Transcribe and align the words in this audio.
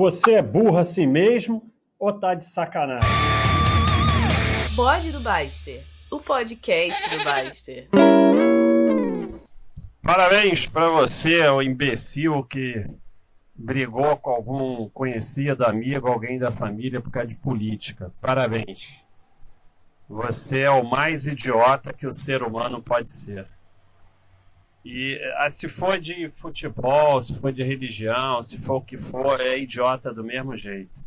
Você 0.00 0.32
é 0.32 0.42
burro 0.42 0.78
assim 0.78 1.06
mesmo 1.06 1.70
ou 1.98 2.10
tá 2.10 2.34
de 2.34 2.46
sacanagem? 2.46 3.06
Bode 4.74 5.12
do 5.12 5.20
Baster, 5.20 5.84
o 6.10 6.18
podcast 6.18 7.18
do 7.18 7.22
Baster. 7.22 7.86
Parabéns 10.02 10.66
para 10.66 10.88
você, 10.88 11.46
o 11.48 11.60
imbecil 11.60 12.42
que 12.44 12.86
brigou 13.54 14.16
com 14.16 14.30
algum 14.30 14.88
conhecido, 14.88 15.66
amigo, 15.66 16.08
alguém 16.08 16.38
da 16.38 16.50
família 16.50 17.02
por 17.02 17.10
causa 17.10 17.28
de 17.28 17.36
política. 17.36 18.10
Parabéns. 18.22 19.04
Você 20.08 20.60
é 20.60 20.70
o 20.70 20.82
mais 20.82 21.26
idiota 21.26 21.92
que 21.92 22.06
o 22.06 22.12
ser 22.12 22.42
humano 22.42 22.82
pode 22.82 23.12
ser. 23.12 23.46
E 24.84 25.20
ah, 25.36 25.50
se 25.50 25.68
for 25.68 25.98
de 25.98 26.28
futebol, 26.28 27.20
se 27.20 27.38
for 27.38 27.52
de 27.52 27.62
religião, 27.62 28.42
se 28.42 28.58
for 28.58 28.76
o 28.76 28.80
que 28.80 28.96
for, 28.96 29.40
é 29.40 29.58
idiota 29.58 30.12
do 30.12 30.24
mesmo 30.24 30.56
jeito. 30.56 31.04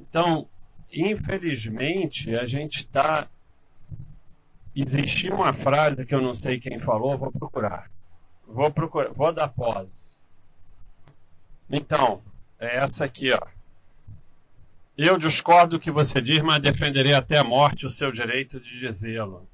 Então, 0.00 0.48
infelizmente, 0.92 2.34
a 2.34 2.44
gente 2.46 2.78
está. 2.78 3.28
Existia 4.74 5.34
uma 5.34 5.52
frase 5.52 6.04
que 6.04 6.14
eu 6.14 6.20
não 6.20 6.34
sei 6.34 6.58
quem 6.58 6.78
falou, 6.78 7.18
vou 7.18 7.30
procurar. 7.30 7.90
Vou 8.46 8.70
procurar, 8.70 9.12
vou 9.12 9.32
dar 9.32 9.48
pause. 9.48 10.18
Então, 11.68 12.20
é 12.58 12.76
essa 12.76 13.04
aqui, 13.04 13.32
ó. 13.32 13.40
Eu 14.98 15.16
discordo 15.16 15.78
do 15.78 15.80
que 15.80 15.90
você 15.90 16.20
diz, 16.20 16.42
mas 16.42 16.60
defenderei 16.60 17.14
até 17.14 17.38
a 17.38 17.44
morte 17.44 17.86
o 17.86 17.90
seu 17.90 18.10
direito 18.12 18.60
de 18.60 18.78
dizê-lo. 18.78 19.48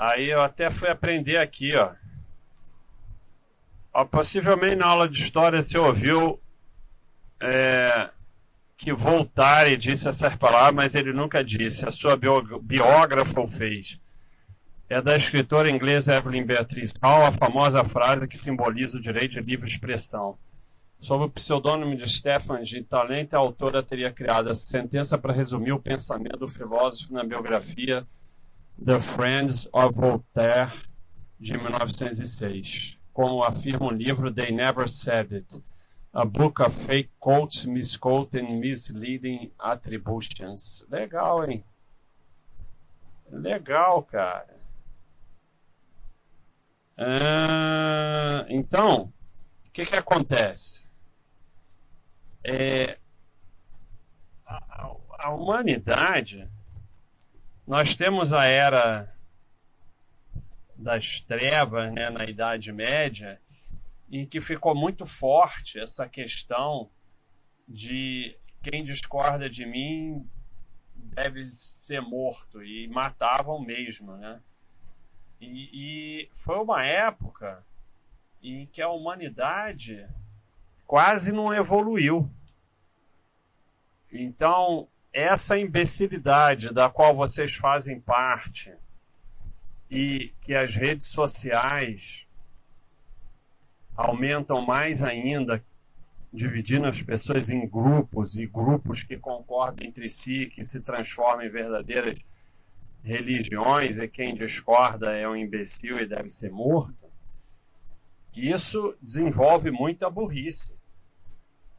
Aí 0.00 0.30
eu 0.30 0.40
até 0.40 0.70
fui 0.70 0.88
aprender 0.88 1.36
aqui, 1.36 1.76
ó. 1.76 1.92
ó 3.92 4.02
possivelmente 4.06 4.76
na 4.76 4.86
aula 4.86 5.06
de 5.06 5.20
história 5.20 5.62
você 5.62 5.76
ouviu 5.76 6.40
é, 7.38 8.08
que 8.78 8.94
Voltaire 8.94 9.76
disse 9.76 10.08
essas 10.08 10.38
palavras, 10.38 10.74
mas 10.74 10.94
ele 10.94 11.12
nunca 11.12 11.44
disse. 11.44 11.86
A 11.86 11.90
sua 11.90 12.16
biógrafa 12.16 13.42
o 13.42 13.46
fez. 13.46 14.00
É 14.88 15.02
da 15.02 15.14
escritora 15.14 15.70
inglesa 15.70 16.16
Evelyn 16.16 16.46
Beatriz 16.46 16.94
Hall, 17.02 17.26
a 17.26 17.30
famosa 17.30 17.84
frase 17.84 18.26
que 18.26 18.38
simboliza 18.38 18.96
o 18.96 19.00
direito 19.02 19.32
de 19.32 19.42
livre 19.42 19.68
expressão. 19.68 20.38
Sob 20.98 21.24
o 21.24 21.30
pseudônimo 21.30 21.94
de 21.94 22.10
Stefan 22.10 22.62
de 22.62 22.82
Talente, 22.84 23.36
a 23.36 23.38
autora 23.38 23.82
teria 23.82 24.10
criado 24.10 24.48
essa 24.48 24.66
sentença 24.66 25.18
para 25.18 25.34
resumir 25.34 25.72
o 25.72 25.78
pensamento 25.78 26.38
do 26.38 26.48
filósofo 26.48 27.12
na 27.12 27.22
biografia 27.22 28.06
The 28.82 29.00
Friends 29.00 29.68
of 29.72 29.96
Voltaire, 29.96 30.72
de 31.38 31.56
1906. 31.56 32.98
Como 33.12 33.42
afirma 33.44 33.86
o 33.86 33.90
livro 33.90 34.32
They 34.32 34.50
Never 34.50 34.88
Said 34.88 35.32
It, 35.32 35.62
a 36.12 36.24
book 36.24 36.60
of 36.60 36.74
fake 36.74 37.10
quotes, 37.18 37.66
misquote 37.66 38.38
and 38.38 38.58
misleading 38.58 39.52
attributions. 39.62 40.84
Legal, 40.90 41.44
hein? 41.44 41.64
Legal, 43.30 44.02
cara. 44.04 44.56
Ah, 46.98 48.44
então, 48.48 49.12
o 49.66 49.70
que, 49.72 49.86
que 49.86 49.96
acontece? 49.96 50.90
é, 52.44 52.98
a, 54.46 54.96
a 55.18 55.30
humanidade, 55.30 56.48
nós 57.70 57.94
temos 57.94 58.32
a 58.32 58.46
era 58.46 59.14
das 60.74 61.20
trevas 61.20 61.92
né, 61.92 62.10
na 62.10 62.24
Idade 62.24 62.72
Média, 62.72 63.40
em 64.10 64.26
que 64.26 64.40
ficou 64.40 64.74
muito 64.74 65.06
forte 65.06 65.78
essa 65.78 66.08
questão 66.08 66.90
de 67.68 68.36
quem 68.60 68.82
discorda 68.82 69.48
de 69.48 69.64
mim 69.64 70.26
deve 70.96 71.44
ser 71.44 72.02
morto 72.02 72.60
e 72.60 72.88
matavam 72.88 73.60
mesmo, 73.60 74.16
né? 74.16 74.40
E, 75.40 75.70
e 75.72 76.30
foi 76.34 76.58
uma 76.58 76.84
época 76.84 77.64
em 78.42 78.66
que 78.66 78.82
a 78.82 78.88
humanidade 78.88 80.08
quase 80.88 81.32
não 81.32 81.54
evoluiu. 81.54 82.28
Então, 84.10 84.88
essa 85.12 85.58
imbecilidade 85.58 86.72
da 86.72 86.88
qual 86.88 87.14
vocês 87.14 87.54
fazem 87.54 88.00
parte 88.00 88.72
e 89.90 90.32
que 90.40 90.54
as 90.54 90.76
redes 90.76 91.08
sociais 91.08 92.28
aumentam 93.96 94.64
mais 94.64 95.02
ainda, 95.02 95.64
dividindo 96.32 96.86
as 96.86 97.02
pessoas 97.02 97.50
em 97.50 97.68
grupos 97.68 98.36
e 98.36 98.46
grupos 98.46 99.02
que 99.02 99.18
concordam 99.18 99.86
entre 99.86 100.08
si, 100.08 100.46
que 100.46 100.62
se 100.64 100.80
transformam 100.80 101.44
em 101.44 101.50
verdadeiras 101.50 102.18
religiões 103.02 103.98
e 103.98 104.06
quem 104.06 104.34
discorda 104.34 105.12
é 105.12 105.28
um 105.28 105.34
imbecil 105.34 105.98
e 105.98 106.06
deve 106.06 106.28
ser 106.28 106.50
morto. 106.50 107.10
Isso 108.34 108.96
desenvolve 109.02 109.70
muita 109.70 110.08
burrice 110.08 110.78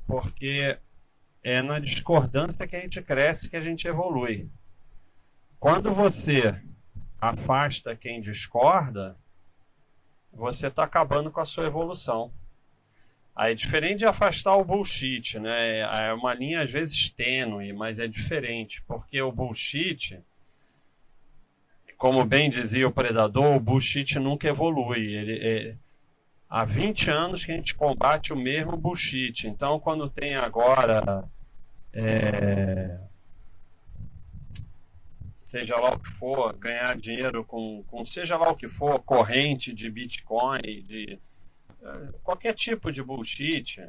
porque 0.06 0.78
é 1.44 1.62
na 1.62 1.80
discordância 1.80 2.68
que 2.68 2.76
a 2.76 2.82
gente 2.82 3.02
cresce, 3.02 3.50
que 3.50 3.58
a 3.58 3.62
gente 3.62 3.88
evolui. 3.88 4.50
Quando 5.60 5.94
você 5.94 6.62
afasta 7.20 7.96
quem 7.96 8.22
discorda, 8.22 9.16
você 10.34 10.68
está 10.68 10.84
acabando 10.84 11.32
com 11.32 11.40
a 11.40 11.46
sua 11.46 11.66
evolução. 11.66 12.32
Aí, 13.36 13.56
diferente 13.56 14.00
de 14.00 14.06
afastar 14.06 14.56
o 14.56 14.66
bullshit, 14.66 15.40
né? 15.40 15.80
É 16.08 16.14
uma 16.14 16.34
linha 16.34 16.62
às 16.62 16.70
vezes 16.70 17.10
tênue, 17.10 17.74
mas 17.74 18.00
é 18.00 18.08
diferente, 18.08 18.84
porque 18.84 19.22
o 19.22 19.32
bullshit, 19.32 20.20
como 21.98 22.26
bem 22.26 22.50
dizia 22.50 22.88
o 22.88 22.92
predador, 22.92 23.56
o 23.56 23.60
bullshit 23.60 24.20
nunca 24.20 24.48
evolui. 24.48 25.16
Ele, 25.16 25.40
é, 25.42 25.76
há 26.52 26.66
20 26.66 27.10
anos 27.10 27.46
que 27.46 27.54
a 27.54 27.56
gente 27.56 27.74
combate 27.74 28.34
o 28.34 28.36
mesmo 28.36 28.76
bullshit. 28.76 29.48
Então, 29.48 29.80
quando 29.80 30.10
tem 30.10 30.36
agora. 30.36 31.24
É, 31.94 32.98
seja 35.34 35.78
lá 35.78 35.94
o 35.94 36.00
que 36.00 36.10
for, 36.10 36.54
ganhar 36.56 36.96
dinheiro 36.96 37.44
com, 37.44 37.84
com 37.88 38.06
seja 38.06 38.38
lá 38.38 38.50
o 38.50 38.56
que 38.56 38.70
for, 38.70 39.02
corrente 39.02 39.74
de 39.74 39.90
Bitcoin, 39.90 40.62
de 40.62 41.20
é, 41.82 42.14
qualquer 42.24 42.54
tipo 42.54 42.90
de 42.90 43.04
bullshit, 43.04 43.86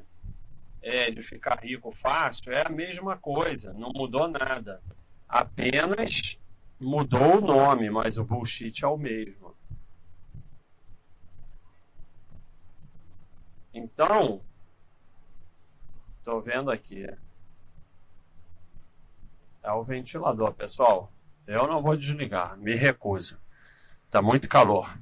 é, 0.83 1.11
de 1.12 1.23
ficar 1.23 1.61
rico 1.62 1.93
fácil, 1.93 2.53
é 2.53 2.67
a 2.67 2.69
mesma 2.69 3.17
coisa, 3.17 3.73
não 3.75 3.93
mudou 3.93 4.27
nada. 4.27 4.83
Apenas 5.29 6.37
mudou 6.81 7.39
o 7.39 7.41
nome, 7.41 7.89
mas 7.91 8.19
o 8.19 8.25
bullshit 8.25 8.84
é 8.84 8.89
o 8.89 8.97
mesmo. 8.97 9.55
Então, 13.72 14.41
estou 16.19 16.41
vendo 16.41 16.71
aqui. 16.71 17.06
É 19.62 19.72
o 19.72 19.84
ventilador, 19.84 20.53
pessoal. 20.53 21.12
Eu 21.47 21.66
não 21.66 21.82
vou 21.82 21.97
desligar, 21.97 22.56
me 22.56 22.75
recuso. 22.75 23.38
Está 24.06 24.21
muito 24.21 24.49
calor. 24.49 24.99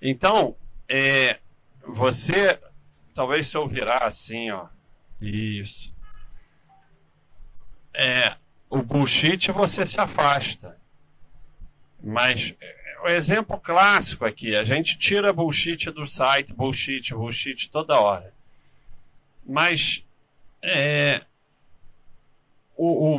Então, 0.00 0.56
é, 0.88 1.40
você 1.84 2.58
talvez 3.18 3.48
se 3.48 3.56
eu 3.56 3.66
virar 3.66 4.04
assim, 4.04 4.48
ó. 4.52 4.68
Isso. 5.20 5.92
É, 7.92 8.36
o 8.70 8.80
bullshit 8.80 9.50
você 9.50 9.84
se 9.84 10.00
afasta. 10.00 10.80
Mas 12.00 12.54
o 13.04 13.08
exemplo 13.08 13.58
clássico 13.58 14.24
aqui, 14.24 14.54
a 14.56 14.64
gente 14.64 14.98
tira 14.98 15.32
bullshit 15.32 15.90
do 15.90 16.06
site, 16.06 16.52
bullshit, 16.52 17.14
bullshit 17.14 17.70
toda 17.70 18.00
hora. 18.00 18.32
Mas 19.46 20.04
é, 20.62 21.22
o, 22.76 23.16
o 23.16 23.18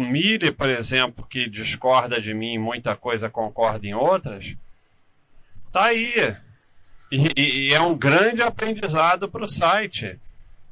por 0.57 0.69
exemplo, 0.69 1.25
que 1.25 1.49
discorda 1.49 2.19
de 2.19 2.33
mim 2.33 2.53
em 2.53 2.59
muita 2.59 2.95
coisa, 2.95 3.29
concorda 3.29 3.87
em 3.87 3.93
outras, 3.93 4.55
tá 5.71 5.85
aí. 5.85 6.35
E, 7.11 7.69
e 7.69 7.73
é 7.73 7.81
um 7.81 7.97
grande 7.97 8.41
aprendizado 8.41 9.29
para 9.29 9.43
o 9.43 9.47
site. 9.47 10.19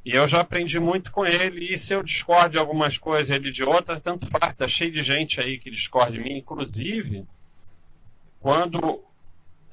E 0.04 0.14
eu 0.14 0.26
já 0.26 0.40
aprendi 0.40 0.78
muito 0.78 1.10
com 1.10 1.26
ele. 1.26 1.72
E 1.72 1.76
se 1.76 1.92
eu 1.92 2.02
discordo 2.02 2.50
de 2.50 2.58
algumas 2.58 2.96
coisas, 2.96 3.34
ele 3.34 3.50
de 3.50 3.64
outras, 3.64 4.00
tanto 4.00 4.26
faz. 4.26 4.54
Tá 4.54 4.68
cheio 4.68 4.92
de 4.92 5.02
gente 5.02 5.40
aí 5.40 5.58
que 5.58 5.70
discorda 5.70 6.12
de 6.12 6.20
mim, 6.20 6.38
inclusive 6.38 7.26
quando 8.40 9.02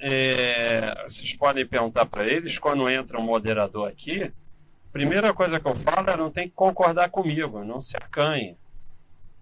é, 0.02 1.04
vocês 1.04 1.36
podem 1.36 1.66
perguntar 1.66 2.06
para 2.06 2.26
eles, 2.26 2.58
quando 2.58 2.90
entra 2.90 3.20
um 3.20 3.24
moderador 3.24 3.88
aqui, 3.88 4.34
primeira 4.92 5.34
coisa 5.34 5.60
que 5.60 5.68
eu 5.68 5.76
falo 5.76 6.10
é 6.10 6.18
não 6.18 6.32
tem 6.32 6.48
que 6.48 6.56
concordar 6.56 7.10
comigo, 7.10 7.64
não 7.64 7.82
se 7.82 7.96
acanhe. 7.98 8.58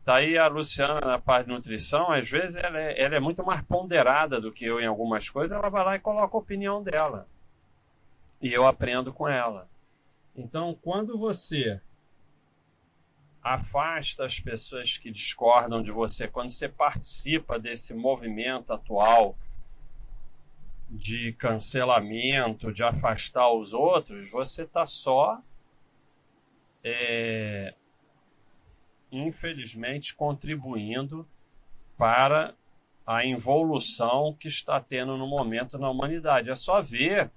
Tá 0.03 0.15
aí 0.15 0.37
a 0.37 0.47
Luciana 0.47 0.99
na 0.99 1.17
parte 1.17 1.47
de 1.47 1.53
nutrição, 1.53 2.11
às 2.11 2.29
vezes 2.29 2.57
ela 2.57 2.77
é, 2.77 3.01
ela 3.01 3.15
é 3.15 3.19
muito 3.19 3.43
mais 3.45 3.61
ponderada 3.61 4.41
do 4.41 4.51
que 4.51 4.65
eu 4.65 4.79
em 4.81 4.85
algumas 4.85 5.29
coisas, 5.29 5.57
ela 5.57 5.69
vai 5.69 5.85
lá 5.85 5.95
e 5.95 5.99
coloca 5.99 6.35
a 6.35 6.39
opinião 6.39 6.83
dela. 6.83 7.27
E 8.41 8.51
eu 8.51 8.67
aprendo 8.67 9.13
com 9.13 9.29
ela. 9.29 9.69
Então, 10.35 10.77
quando 10.81 11.17
você 11.17 11.79
afasta 13.43 14.25
as 14.25 14.39
pessoas 14.39 14.97
que 14.97 15.11
discordam 15.11 15.83
de 15.83 15.91
você. 15.91 16.27
Quando 16.27 16.49
você 16.49 16.69
participa 16.69 17.59
desse 17.59 17.93
movimento 17.93 18.71
atual 18.71 19.35
de 20.89 21.33
cancelamento, 21.33 22.71
de 22.71 22.83
afastar 22.83 23.51
os 23.51 23.73
outros, 23.73 24.31
você 24.31 24.63
está 24.63 24.85
só, 24.85 25.41
é, 26.83 27.73
infelizmente, 29.11 30.15
contribuindo 30.15 31.27
para 31.97 32.55
a 33.05 33.25
involução 33.25 34.33
que 34.39 34.47
está 34.47 34.79
tendo 34.79 35.17
no 35.17 35.27
momento 35.27 35.77
na 35.77 35.89
humanidade. 35.89 36.49
É 36.49 36.55
só 36.55 36.81
ver 36.81 37.29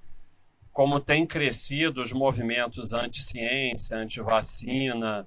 como 0.72 1.00
tem 1.00 1.26
crescido 1.26 2.02
os 2.02 2.12
movimentos 2.12 2.92
anti-ciência, 2.92 3.96
anti-vacina, 3.96 5.26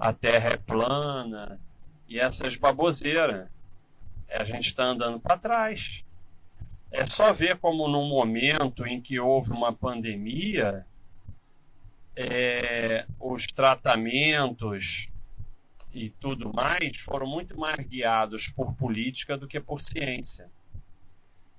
a 0.00 0.14
terra 0.14 0.54
é 0.54 0.56
plana 0.56 1.60
e 2.08 2.18
essas 2.18 2.56
baboseiras. 2.56 3.50
A 4.30 4.44
gente 4.44 4.66
está 4.66 4.84
andando 4.84 5.20
para 5.20 5.36
trás. 5.36 6.04
É 6.90 7.06
só 7.06 7.32
ver 7.32 7.58
como 7.58 7.86
no 7.86 8.04
momento 8.08 8.86
em 8.86 9.00
que 9.00 9.20
houve 9.20 9.50
uma 9.50 9.72
pandemia, 9.72 10.86
é, 12.16 13.06
os 13.18 13.46
tratamentos 13.46 15.08
e 15.92 16.08
tudo 16.08 16.52
mais 16.52 16.96
foram 16.98 17.26
muito 17.26 17.58
mais 17.58 17.86
guiados 17.86 18.48
por 18.48 18.74
política 18.74 19.36
do 19.36 19.46
que 19.46 19.60
por 19.60 19.80
ciência. 19.80 20.50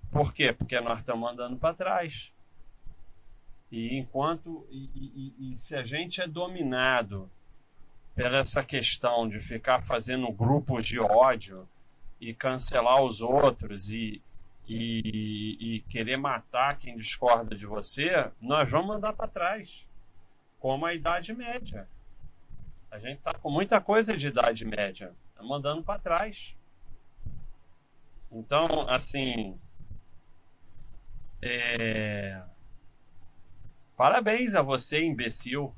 Por 0.10 0.34
quê? 0.34 0.52
Porque 0.52 0.80
nós 0.82 1.00
estamos 1.00 1.32
andando 1.32 1.58
para 1.58 1.74
trás. 1.74 2.34
E 3.72 3.98
enquanto 3.98 4.68
e, 4.70 4.90
e, 4.96 5.54
e, 5.54 5.58
se 5.58 5.76
a 5.76 5.84
gente 5.84 6.22
é 6.22 6.28
dominado 6.28 7.30
pela 8.22 8.38
essa 8.38 8.64
questão 8.64 9.28
de 9.28 9.40
ficar 9.40 9.82
fazendo 9.82 10.32
grupos 10.32 10.86
de 10.86 11.00
ódio 11.00 11.68
e 12.20 12.36
cancelar 12.36 13.02
os 13.02 13.20
outros 13.20 13.90
e, 13.90 14.22
e, 14.68 15.58
e 15.60 15.82
querer 15.90 16.18
matar 16.18 16.78
quem 16.78 16.96
discorda 16.96 17.56
de 17.56 17.66
você, 17.66 18.32
nós 18.40 18.70
vamos 18.70 18.96
andar 18.96 19.14
para 19.14 19.28
trás, 19.28 19.88
como 20.60 20.86
a 20.86 20.94
Idade 20.94 21.34
Média. 21.34 21.90
A 22.92 23.00
gente 23.00 23.18
está 23.18 23.34
com 23.34 23.50
muita 23.50 23.82
coisa 23.82 24.16
de 24.16 24.28
Idade 24.28 24.66
Média, 24.66 25.12
estamos 25.32 25.58
andando 25.58 25.84
para 25.84 25.98
trás. 25.98 26.56
Então, 28.32 28.88
assim, 28.88 29.60
é... 31.42 32.40
parabéns 33.98 34.54
a 34.54 34.62
você, 34.62 35.04
imbecil, 35.04 35.74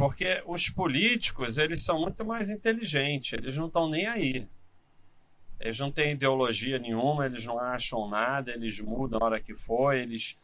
porque 0.00 0.42
os 0.46 0.70
políticos 0.70 1.58
eles 1.58 1.82
são 1.82 2.00
muito 2.00 2.24
mais 2.24 2.48
inteligentes, 2.48 3.34
eles 3.34 3.58
não 3.58 3.66
estão 3.66 3.86
nem 3.86 4.06
aí. 4.06 4.48
Eles 5.60 5.78
não 5.78 5.92
têm 5.92 6.12
ideologia 6.12 6.78
nenhuma, 6.78 7.26
eles 7.26 7.44
não 7.44 7.58
acham 7.58 8.08
nada, 8.08 8.50
eles 8.50 8.80
mudam 8.80 9.18
a 9.20 9.26
hora 9.26 9.40
que 9.42 9.54
for, 9.54 9.92
eles 9.92 10.38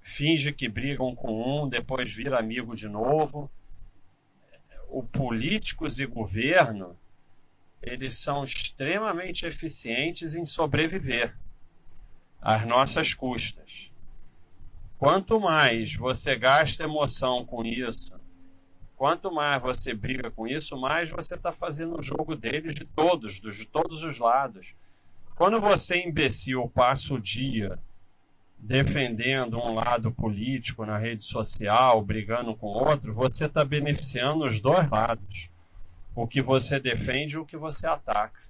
fingem 0.00 0.54
que 0.54 0.66
brigam 0.66 1.14
com 1.14 1.62
um, 1.62 1.68
depois 1.68 2.10
vira 2.10 2.38
amigo 2.38 2.74
de 2.74 2.88
novo. 2.88 3.50
O 4.88 5.02
políticos 5.02 6.00
e 6.00 6.06
governo, 6.06 6.96
eles 7.82 8.16
são 8.16 8.42
extremamente 8.42 9.44
eficientes 9.44 10.34
em 10.34 10.46
sobreviver 10.46 11.36
às 12.40 12.66
nossas 12.66 13.12
custas. 13.12 13.90
Quanto 14.96 15.38
mais 15.38 15.94
você 15.94 16.34
gasta 16.34 16.84
emoção 16.84 17.44
com 17.44 17.62
isso, 17.62 18.18
Quanto 19.00 19.32
mais 19.32 19.62
você 19.62 19.94
briga 19.94 20.30
com 20.30 20.46
isso, 20.46 20.78
mais 20.78 21.08
você 21.08 21.34
está 21.34 21.50
fazendo 21.50 21.98
o 21.98 22.02
jogo 22.02 22.36
deles 22.36 22.74
de 22.74 22.84
todos, 22.84 23.40
de 23.40 23.66
todos 23.66 24.02
os 24.02 24.18
lados. 24.18 24.74
Quando 25.36 25.58
você, 25.58 26.02
imbecil, 26.02 26.68
passa 26.68 27.14
o 27.14 27.18
dia 27.18 27.78
defendendo 28.58 29.56
um 29.58 29.72
lado 29.72 30.12
político 30.12 30.84
na 30.84 30.98
rede 30.98 31.24
social, 31.24 32.02
brigando 32.02 32.54
com 32.54 32.66
outro, 32.66 33.14
você 33.14 33.46
está 33.46 33.64
beneficiando 33.64 34.44
os 34.44 34.60
dois 34.60 34.90
lados. 34.90 35.48
O 36.14 36.28
que 36.28 36.42
você 36.42 36.78
defende 36.78 37.36
e 37.36 37.38
o 37.38 37.46
que 37.46 37.56
você 37.56 37.86
ataca. 37.86 38.42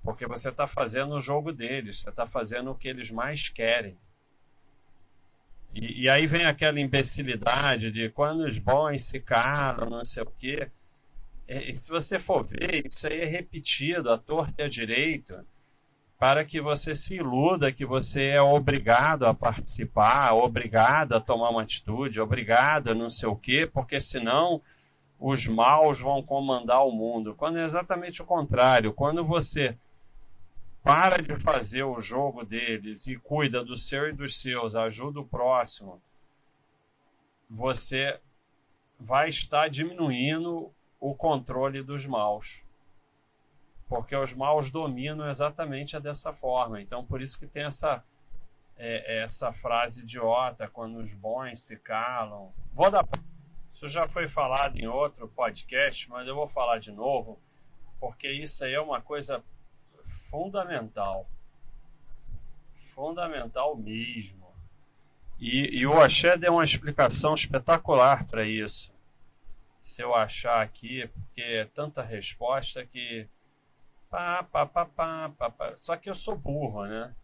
Porque 0.00 0.28
você 0.28 0.50
está 0.50 0.68
fazendo 0.68 1.16
o 1.16 1.20
jogo 1.20 1.52
deles, 1.52 1.98
você 1.98 2.10
está 2.10 2.24
fazendo 2.24 2.70
o 2.70 2.74
que 2.76 2.86
eles 2.86 3.10
mais 3.10 3.48
querem. 3.48 3.98
E, 5.80 6.02
e, 6.02 6.08
aí 6.08 6.26
vem 6.26 6.44
aquela 6.44 6.80
imbecilidade 6.80 7.92
de 7.92 8.10
quando 8.10 8.40
os 8.40 8.58
bons 8.58 9.04
se 9.04 9.20
calam, 9.20 9.88
não 9.88 10.04
sei 10.04 10.24
o 10.24 10.32
quê. 10.36 10.68
E, 11.46 11.72
se 11.74 11.88
você 11.88 12.18
for 12.18 12.44
ver, 12.44 12.86
isso 12.86 13.06
aí 13.06 13.20
é 13.20 13.26
repetido 13.26 14.10
à 14.10 14.18
torta 14.18 14.62
e 14.62 14.64
à 14.64 14.68
direita 14.68 15.44
para 16.18 16.44
que 16.44 16.60
você 16.60 16.96
se 16.96 17.14
iluda 17.14 17.72
que 17.72 17.86
você 17.86 18.30
é 18.30 18.42
obrigado 18.42 19.24
a 19.24 19.32
participar, 19.32 20.32
obrigado 20.34 21.12
a 21.12 21.20
tomar 21.20 21.50
uma 21.50 21.62
atitude, 21.62 22.20
obrigado 22.20 22.88
a 22.90 22.94
não 22.94 23.08
sei 23.08 23.28
o 23.28 23.36
quê, 23.36 23.70
porque 23.72 24.00
senão 24.00 24.60
os 25.16 25.46
maus 25.46 26.00
vão 26.00 26.20
comandar 26.20 26.84
o 26.84 26.90
mundo. 26.90 27.36
Quando 27.36 27.58
é 27.58 27.64
exatamente 27.64 28.20
o 28.20 28.24
contrário. 28.24 28.92
Quando 28.92 29.24
você 29.24 29.76
para 30.82 31.20
de 31.22 31.36
fazer 31.36 31.82
o 31.82 32.00
jogo 32.00 32.44
deles 32.44 33.06
e 33.06 33.16
cuida 33.16 33.64
do 33.64 33.76
seu 33.76 34.08
e 34.08 34.12
dos 34.12 34.40
seus, 34.40 34.74
ajuda 34.74 35.20
o 35.20 35.26
próximo, 35.26 36.00
você 37.48 38.20
vai 38.98 39.28
estar 39.28 39.68
diminuindo 39.68 40.72
o 41.00 41.14
controle 41.14 41.82
dos 41.82 42.06
maus. 42.06 42.64
Porque 43.88 44.14
os 44.14 44.34
maus 44.34 44.70
dominam 44.70 45.28
exatamente 45.28 45.98
dessa 45.98 46.32
forma. 46.32 46.80
Então, 46.80 47.04
por 47.04 47.22
isso 47.22 47.38
que 47.38 47.46
tem 47.46 47.64
essa, 47.64 48.04
é, 48.76 49.22
essa 49.22 49.52
frase 49.52 50.02
idiota, 50.02 50.68
quando 50.68 50.98
os 50.98 51.14
bons 51.14 51.60
se 51.60 51.76
calam. 51.76 52.52
Vou 52.74 52.90
dar. 52.90 53.06
Isso 53.72 53.88
já 53.88 54.08
foi 54.08 54.28
falado 54.28 54.76
em 54.76 54.86
outro 54.86 55.28
podcast, 55.28 56.10
mas 56.10 56.26
eu 56.26 56.34
vou 56.34 56.48
falar 56.48 56.78
de 56.78 56.90
novo, 56.90 57.38
porque 58.00 58.28
isso 58.28 58.64
aí 58.64 58.74
é 58.74 58.80
uma 58.80 59.00
coisa 59.00 59.42
fundamental. 60.08 61.28
Fundamental 62.74 63.76
mesmo. 63.76 64.48
E, 65.38 65.78
e 65.78 65.86
o 65.86 66.00
Axé 66.00 66.36
deu 66.36 66.54
uma 66.54 66.64
explicação 66.64 67.34
espetacular 67.34 68.26
para 68.26 68.44
isso. 68.44 68.92
Se 69.80 70.02
eu 70.02 70.14
achar 70.14 70.60
aqui, 70.60 71.06
porque 71.08 71.40
é 71.40 71.64
tanta 71.64 72.02
resposta 72.02 72.84
que. 72.84 73.28
Pá, 74.10 74.42
pá, 74.42 74.66
pá, 74.66 74.86
pá, 74.86 75.28
pá, 75.30 75.50
pá. 75.50 75.74
Só 75.76 75.96
que 75.96 76.10
eu 76.10 76.14
sou 76.14 76.36
burro, 76.36 76.86
né? 76.86 77.14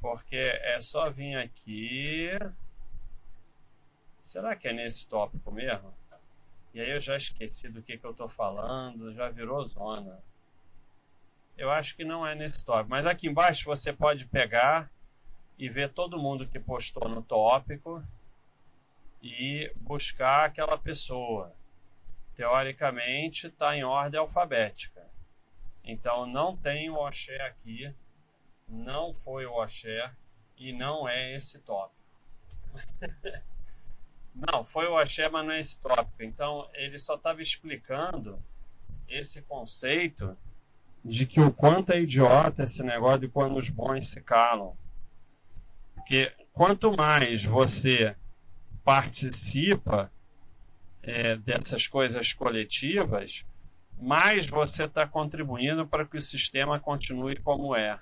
Porque 0.00 0.36
é 0.36 0.80
só 0.80 1.10
vir 1.10 1.36
aqui. 1.36 2.30
Será 4.20 4.56
que 4.56 4.68
é 4.68 4.72
nesse 4.72 5.06
tópico 5.06 5.50
mesmo? 5.50 5.92
E 6.72 6.80
aí 6.80 6.90
eu 6.90 7.00
já 7.00 7.16
esqueci 7.16 7.68
do 7.68 7.82
que, 7.82 7.98
que 7.98 8.06
eu 8.06 8.14
tô 8.14 8.28
falando, 8.28 9.12
já 9.12 9.28
virou 9.30 9.64
zona. 9.64 10.22
Eu 11.58 11.72
acho 11.72 11.96
que 11.96 12.04
não 12.04 12.24
é 12.24 12.36
nesse 12.36 12.64
tópico. 12.64 12.90
Mas 12.90 13.04
aqui 13.04 13.26
embaixo 13.26 13.64
você 13.64 13.92
pode 13.92 14.26
pegar 14.26 14.88
e 15.58 15.68
ver 15.68 15.88
todo 15.88 16.16
mundo 16.16 16.46
que 16.46 16.60
postou 16.60 17.08
no 17.08 17.20
tópico 17.20 18.00
e 19.20 19.72
buscar 19.74 20.44
aquela 20.44 20.78
pessoa. 20.78 21.52
Teoricamente 22.36 23.48
está 23.48 23.76
em 23.76 23.82
ordem 23.82 24.20
alfabética. 24.20 25.04
Então 25.82 26.26
não 26.26 26.56
tem 26.56 26.88
o 26.90 26.94
Oxé 26.94 27.42
aqui, 27.42 27.92
não 28.68 29.12
foi 29.12 29.44
o 29.44 29.60
Oxé 29.60 30.12
e 30.56 30.72
não 30.72 31.08
é 31.08 31.34
esse 31.34 31.58
tópico. 31.58 31.98
não, 34.32 34.64
foi 34.64 34.86
o 34.86 34.96
Oxé, 34.96 35.28
mas 35.28 35.44
não 35.44 35.52
é 35.52 35.58
esse 35.58 35.80
tópico. 35.80 36.22
Então 36.22 36.70
ele 36.72 37.00
só 37.00 37.16
estava 37.16 37.42
explicando 37.42 38.40
esse 39.08 39.42
conceito 39.42 40.38
de 41.04 41.26
que 41.26 41.40
o 41.40 41.52
quanto 41.52 41.92
é 41.92 42.00
idiota 42.00 42.62
esse 42.62 42.82
negócio 42.82 43.20
de 43.20 43.28
quando 43.28 43.56
os 43.56 43.68
bons 43.68 44.08
se 44.08 44.20
calam. 44.20 44.76
Porque 45.94 46.32
quanto 46.52 46.96
mais 46.96 47.44
você 47.44 48.16
participa 48.84 50.10
é, 51.02 51.36
dessas 51.36 51.86
coisas 51.86 52.32
coletivas, 52.32 53.44
mais 54.00 54.46
você 54.46 54.84
está 54.84 55.06
contribuindo 55.06 55.86
para 55.86 56.04
que 56.04 56.16
o 56.16 56.22
sistema 56.22 56.78
continue 56.78 57.36
como 57.36 57.74
é. 57.74 57.98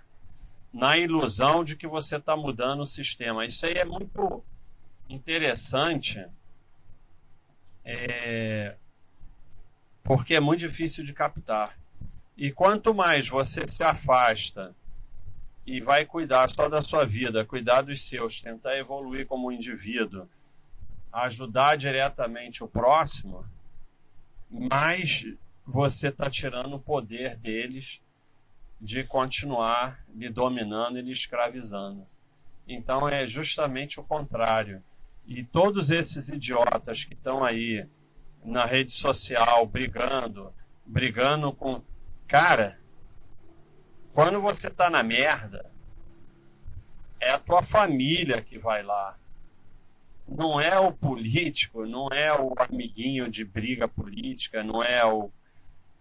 Na 0.72 0.96
ilusão 0.98 1.64
de 1.64 1.74
que 1.74 1.86
você 1.86 2.16
está 2.16 2.36
mudando 2.36 2.80
o 2.80 2.86
sistema. 2.86 3.46
Isso 3.46 3.64
aí 3.64 3.74
é 3.74 3.84
muito 3.84 4.44
interessante, 5.08 6.24
é, 7.84 8.76
porque 10.02 10.34
é 10.34 10.40
muito 10.40 10.60
difícil 10.60 11.04
de 11.04 11.12
captar. 11.12 11.78
E 12.36 12.52
quanto 12.52 12.94
mais 12.94 13.28
você 13.28 13.66
se 13.66 13.82
afasta 13.82 14.74
e 15.66 15.80
vai 15.80 16.04
cuidar 16.04 16.48
só 16.48 16.68
da 16.68 16.82
sua 16.82 17.04
vida, 17.04 17.44
cuidar 17.44 17.82
dos 17.82 18.06
seus, 18.06 18.40
tentar 18.40 18.76
evoluir 18.78 19.26
como 19.26 19.50
indivíduo, 19.50 20.28
ajudar 21.12 21.76
diretamente 21.76 22.62
o 22.62 22.68
próximo, 22.68 23.44
mais 24.50 25.24
você 25.64 26.08
está 26.08 26.30
tirando 26.30 26.74
o 26.76 26.80
poder 26.80 27.36
deles 27.36 28.00
de 28.80 29.02
continuar 29.04 30.04
lhe 30.14 30.28
dominando 30.28 30.98
e 30.98 31.02
lhe 31.02 31.12
escravizando. 31.12 32.06
Então 32.68 33.08
é 33.08 33.26
justamente 33.26 33.98
o 33.98 34.04
contrário. 34.04 34.82
E 35.26 35.42
todos 35.42 35.90
esses 35.90 36.28
idiotas 36.28 37.04
que 37.04 37.14
estão 37.14 37.44
aí 37.44 37.86
na 38.44 38.64
rede 38.64 38.92
social 38.92 39.66
brigando, 39.66 40.52
brigando 40.84 41.52
com. 41.52 41.82
Cara, 42.26 42.78
quando 44.12 44.40
você 44.40 44.68
tá 44.68 44.90
na 44.90 45.02
merda, 45.02 45.70
é 47.20 47.30
a 47.30 47.38
tua 47.38 47.62
família 47.62 48.42
que 48.42 48.58
vai 48.58 48.82
lá. 48.82 49.16
Não 50.26 50.60
é 50.60 50.78
o 50.78 50.92
político, 50.92 51.86
não 51.86 52.08
é 52.08 52.32
o 52.32 52.52
amiguinho 52.58 53.30
de 53.30 53.44
briga 53.44 53.86
política, 53.86 54.64
não 54.64 54.82
é 54.82 55.04
o, 55.04 55.30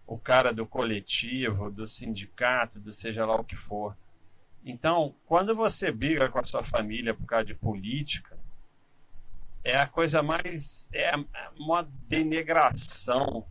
o 0.04 0.18
cara 0.18 0.52
do 0.52 0.66
coletivo, 0.66 1.70
do 1.70 1.86
sindicato, 1.86 2.80
do 2.80 2.92
seja 2.92 3.24
lá 3.24 3.36
o 3.36 3.44
que 3.44 3.54
for. 3.54 3.96
Então, 4.64 5.14
quando 5.26 5.54
você 5.54 5.92
briga 5.92 6.28
com 6.28 6.40
a 6.40 6.44
sua 6.44 6.64
família 6.64 7.14
por 7.14 7.24
causa 7.24 7.44
de 7.44 7.54
política, 7.54 8.36
é 9.62 9.76
a 9.76 9.86
coisa 9.86 10.22
mais. 10.24 10.88
É 10.92 11.12
uma 11.56 11.82
denegração. 12.08 13.46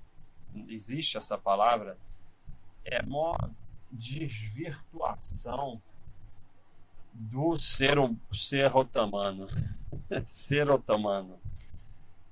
Existe 0.67 1.17
essa 1.17 1.37
palavra? 1.37 1.97
É 2.85 3.01
uma 3.01 3.51
desvirtuação 3.91 5.81
do 7.13 7.57
ser, 7.57 7.97
ser 8.31 8.75
otomano. 8.75 9.47
ser 10.23 10.69
otomano. 10.69 11.39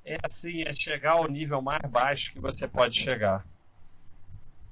É 0.06 0.18
assim, 0.24 0.62
é 0.64 0.74
chegar 0.74 1.14
ao 1.14 1.30
nível 1.30 1.62
mais 1.62 1.90
baixo 1.90 2.32
que 2.34 2.40
você 2.40 2.68
pode 2.68 2.96
chegar. 2.96 3.46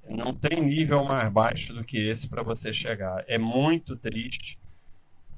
Não 0.09 0.33
tem 0.33 0.61
nível 0.61 1.05
mais 1.05 1.31
baixo 1.31 1.73
do 1.73 1.83
que 1.83 1.97
esse 1.97 2.27
para 2.27 2.43
você 2.43 2.73
chegar. 2.73 3.23
É 3.27 3.37
muito 3.37 3.95
triste. 3.95 4.59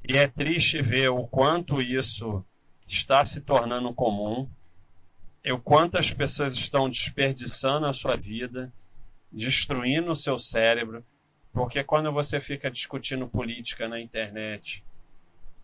E 0.07 0.17
é 0.17 0.27
triste 0.27 0.81
ver 0.81 1.09
o 1.09 1.27
quanto 1.27 1.81
isso 1.81 2.43
está 2.88 3.23
se 3.23 3.41
tornando 3.41 3.93
comum, 3.93 4.50
o 5.45 5.59
quanto 5.59 5.97
as 5.97 6.12
pessoas 6.12 6.53
estão 6.53 6.89
desperdiçando 6.89 7.85
a 7.85 7.93
sua 7.93 8.15
vida, 8.15 8.71
destruindo 9.33 10.11
o 10.11 10.15
seu 10.15 10.37
cérebro, 10.37 11.03
porque 11.51 11.83
quando 11.83 12.11
você 12.11 12.39
fica 12.39 12.69
discutindo 12.69 13.27
política 13.27 13.87
na 13.87 13.99
internet, 13.99 14.83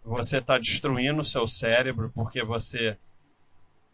você 0.04 0.40
está 0.40 0.58
destruindo 0.58 1.22
o 1.22 1.26
seu 1.26 1.48
cérebro 1.48 2.12
porque 2.14 2.44
você 2.44 2.98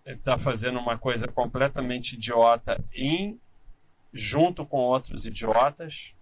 está 0.05 0.37
fazendo 0.37 0.79
uma 0.79 0.97
coisa 0.97 1.27
completamente 1.27 2.13
idiota 2.13 2.83
em 2.93 3.39
junto 4.13 4.65
com 4.65 4.77
outros 4.77 5.25
idiotas 5.25 6.13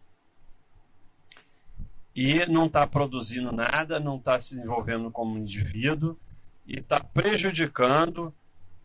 e 2.16 2.46
não 2.48 2.68
está 2.68 2.88
produzindo 2.88 3.52
nada, 3.52 4.00
não 4.00 4.18
está 4.18 4.40
se 4.40 4.56
desenvolvendo 4.56 5.12
como 5.12 5.38
indivíduo 5.38 6.18
e 6.66 6.80
está 6.80 7.00
prejudicando 7.00 8.34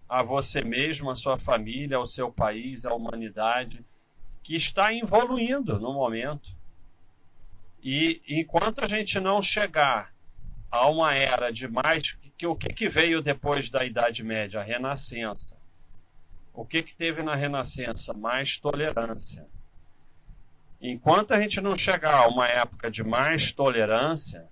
a 0.08 0.22
você 0.22 0.62
mesmo, 0.62 1.10
a 1.10 1.14
sua 1.14 1.38
família, 1.38 1.98
ao 1.98 2.06
seu 2.06 2.32
país, 2.32 2.84
a 2.84 2.94
humanidade, 2.94 3.84
que 4.48 4.56
está 4.56 4.94
evoluindo 4.94 5.78
no 5.78 5.92
momento. 5.92 6.56
E 7.84 8.22
enquanto 8.26 8.82
a 8.82 8.86
gente 8.86 9.20
não 9.20 9.42
chegar 9.42 10.10
a 10.70 10.88
uma 10.88 11.14
era 11.14 11.52
de 11.52 11.68
mais. 11.68 12.12
Que, 12.38 12.46
o 12.46 12.56
que, 12.56 12.68
que 12.68 12.88
veio 12.88 13.20
depois 13.20 13.68
da 13.68 13.84
Idade 13.84 14.24
Média? 14.24 14.58
A 14.58 14.62
Renascença. 14.62 15.54
O 16.54 16.64
que, 16.64 16.82
que 16.82 16.94
teve 16.94 17.22
na 17.22 17.34
Renascença? 17.34 18.14
Mais 18.14 18.56
tolerância. 18.56 19.46
Enquanto 20.80 21.34
a 21.34 21.38
gente 21.42 21.60
não 21.60 21.76
chegar 21.76 22.14
a 22.14 22.26
uma 22.26 22.46
época 22.46 22.90
de 22.90 23.04
mais 23.04 23.52
tolerância, 23.52 24.48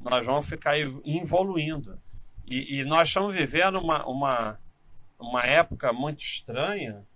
nós 0.00 0.26
vamos 0.26 0.48
ficar 0.48 0.76
evoluindo. 0.76 2.00
E, 2.44 2.80
e 2.80 2.84
nós 2.84 3.10
estamos 3.10 3.32
vivendo 3.32 3.78
uma, 3.78 4.04
uma, 4.06 4.58
uma 5.20 5.42
época 5.42 5.92
muito 5.92 6.20
estranha, 6.24 7.06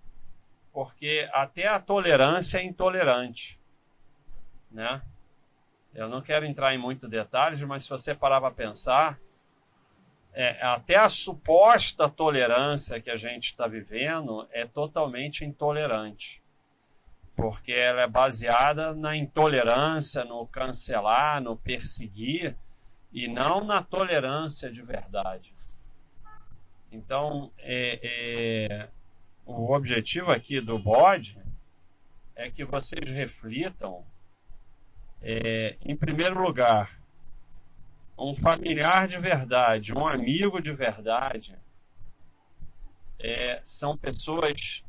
porque 0.72 1.28
até 1.32 1.66
a 1.66 1.80
tolerância 1.80 2.58
é 2.58 2.64
intolerante. 2.64 3.58
Né? 4.70 5.02
Eu 5.94 6.08
não 6.08 6.22
quero 6.22 6.46
entrar 6.46 6.74
em 6.74 6.78
muitos 6.78 7.08
detalhes, 7.08 7.60
mas 7.62 7.84
se 7.84 7.90
você 7.90 8.14
parar 8.14 8.40
para 8.40 8.52
pensar, 8.52 9.18
é, 10.32 10.64
até 10.64 10.96
a 10.96 11.08
suposta 11.08 12.08
tolerância 12.08 13.00
que 13.00 13.10
a 13.10 13.16
gente 13.16 13.46
está 13.46 13.66
vivendo 13.66 14.46
é 14.52 14.64
totalmente 14.64 15.44
intolerante. 15.44 16.40
Porque 17.34 17.72
ela 17.72 18.02
é 18.02 18.06
baseada 18.06 18.94
na 18.94 19.16
intolerância, 19.16 20.24
no 20.24 20.46
cancelar, 20.46 21.40
no 21.42 21.56
perseguir, 21.56 22.56
e 23.12 23.26
não 23.26 23.64
na 23.64 23.82
tolerância 23.82 24.70
de 24.70 24.82
verdade. 24.82 25.52
Então, 26.92 27.50
é, 27.58 27.98
é, 28.02 28.88
o 29.44 29.72
objetivo 29.74 30.30
aqui 30.30 30.60
do 30.60 30.78
bode 30.78 31.38
é 32.34 32.50
que 32.50 32.64
vocês 32.64 33.10
reflitam 33.10 34.04
é, 35.22 35.76
em 35.84 35.94
primeiro 35.94 36.40
lugar, 36.40 36.90
um 38.18 38.34
familiar 38.34 39.06
de 39.06 39.18
verdade, 39.18 39.94
um 39.94 40.06
amigo 40.06 40.60
de 40.60 40.72
verdade, 40.72 41.58
é, 43.18 43.60
são 43.62 43.96
pessoas 43.96 44.84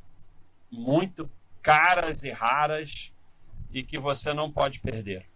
muito 0.72 1.30
caras 1.62 2.24
e 2.24 2.32
raras 2.32 3.14
e 3.72 3.84
que 3.84 3.98
você 3.98 4.34
não 4.34 4.52
pode 4.52 4.80
perder. 4.80 5.28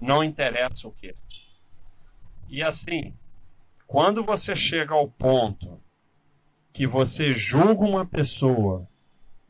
Não 0.00 0.22
interessa 0.22 0.88
o 0.88 0.92
que. 0.92 1.14
E 2.48 2.62
assim, 2.62 3.14
quando 3.86 4.22
você 4.22 4.54
chega 4.54 4.94
ao 4.94 5.08
ponto 5.08 5.81
que 6.72 6.86
você 6.86 7.30
julga 7.30 7.84
uma 7.84 8.06
pessoa 8.06 8.88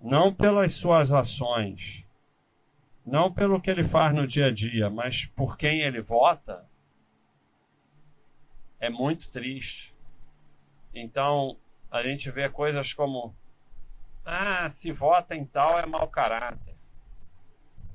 não 0.01 0.35
pelas 0.35 0.73
suas 0.73 1.13
ações, 1.13 2.07
não 3.07 3.33
pelo 3.33 3.61
que 3.61 3.71
ele 3.71 3.85
faz 3.85 4.13
no 4.15 4.27
dia 4.27 4.47
a 4.47 4.51
dia, 4.53 4.91
mas 4.91 5.25
por 5.27 5.57
quem 5.57 5.83
ele 5.83 6.01
vota, 6.01 6.69
é 8.81 8.91
muito 8.91 9.31
triste. 9.31 9.95
Então, 10.93 11.57
a 11.91 12.03
gente 12.03 12.31
vê 12.31 12.49
coisas 12.49 12.93
como: 12.93 13.35
ah, 14.25 14.69
se 14.69 14.91
vota 14.91 15.37
em 15.37 15.45
tal 15.45 15.79
é 15.79 15.87
mau 15.87 16.09
caráter. 16.09 16.75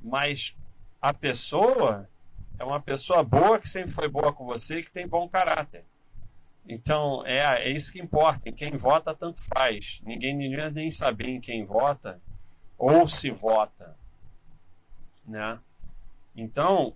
Mas 0.01 0.55
a 1.01 1.13
pessoa 1.13 2.10
é 2.57 2.63
uma 2.63 2.81
pessoa 2.81 3.22
boa 3.24 3.60
que 3.60 3.67
sempre 3.67 3.91
foi 3.91 4.07
boa 4.07 4.31
com 4.31 4.46
você 4.46 4.79
e 4.79 4.84
que 4.84 4.91
tem 4.91 5.07
bom 5.07 5.27
caráter. 5.27 5.86
Então, 6.67 7.25
é, 7.25 7.38
é 7.38 7.71
isso 7.71 7.93
que 7.93 8.01
importa. 8.01 8.50
Em 8.50 8.53
quem 8.53 8.75
vota, 8.75 9.15
tanto 9.15 9.41
faz. 9.55 10.01
Ninguém, 10.03 10.36
ninguém 10.36 10.71
nem 10.71 10.91
saber 10.91 11.29
em 11.29 11.39
quem 11.39 11.65
vota 11.65 12.21
ou 12.77 13.07
se 13.07 13.31
vota. 13.31 13.95
Né? 15.25 15.59
Então, 16.36 16.93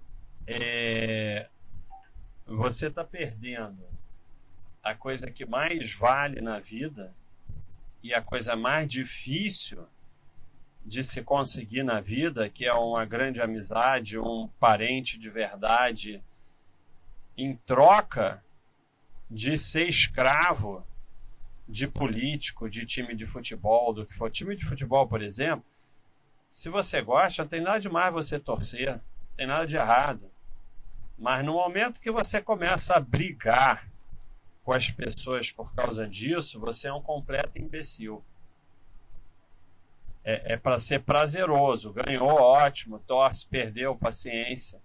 é, 0.48 1.48
você 2.46 2.88
está 2.88 3.04
perdendo 3.04 3.84
a 4.84 4.94
coisa 4.94 5.32
que 5.32 5.46
mais 5.46 5.94
vale 5.98 6.42
na 6.42 6.60
vida 6.60 7.14
e 8.04 8.14
a 8.14 8.22
coisa 8.22 8.56
mais 8.56 8.88
difícil 8.88 9.86
de 10.84 11.04
se 11.04 11.24
conseguir 11.24 11.84
na 11.84 12.02
vida, 12.02 12.50
que 12.50 12.66
é 12.66 12.74
uma 12.74 13.06
grande 13.06 13.40
amizade, 13.40 14.18
um 14.18 14.50
parente 14.60 15.18
de 15.18 15.30
verdade, 15.30 16.22
em 17.38 17.56
troca 17.56 18.44
de 19.32 19.58
ser 19.58 19.88
escravo 19.88 20.86
de 21.66 21.88
político, 21.88 22.70
de 22.70 22.86
time 22.86 23.16
de 23.16 23.26
futebol, 23.26 23.94
do 23.94 24.06
que 24.06 24.14
for. 24.14 24.30
Time 24.30 24.58
de 24.58 24.66
futebol, 24.66 25.08
por 25.08 25.22
exemplo, 25.22 25.66
se 26.50 26.68
você 26.68 27.02
gosta, 27.02 27.42
não 27.42 27.50
tem 27.50 27.62
nada 27.62 27.80
de 27.80 27.88
mais 27.88 28.14
você 28.14 28.38
torcer, 28.38 28.90
não 28.90 29.02
tem 29.38 29.48
nada 29.48 29.66
de 29.66 29.78
errado. 29.78 30.30
Mas 31.18 31.46
no 31.46 31.54
momento 31.54 32.02
que 32.02 32.12
você 32.12 32.42
começa 32.42 32.96
a 32.96 33.00
brigar 33.00 33.90
com 34.66 34.74
as 34.74 34.92
pessoas 34.92 35.50
por 35.50 35.74
causa 35.74 36.06
disso, 36.06 36.60
você 36.60 36.90
é 36.90 36.94
um 36.94 37.02
completo 37.02 37.58
imbecil. 37.58 38.22
É, 40.26 40.54
é 40.54 40.58
para 40.58 40.78
ser 40.78 41.04
prazeroso. 41.04 41.94
Ganhou, 41.94 42.30
ótimo. 42.30 43.00
Torce, 43.00 43.48
perdeu, 43.48 43.96
paciência. 43.96 44.82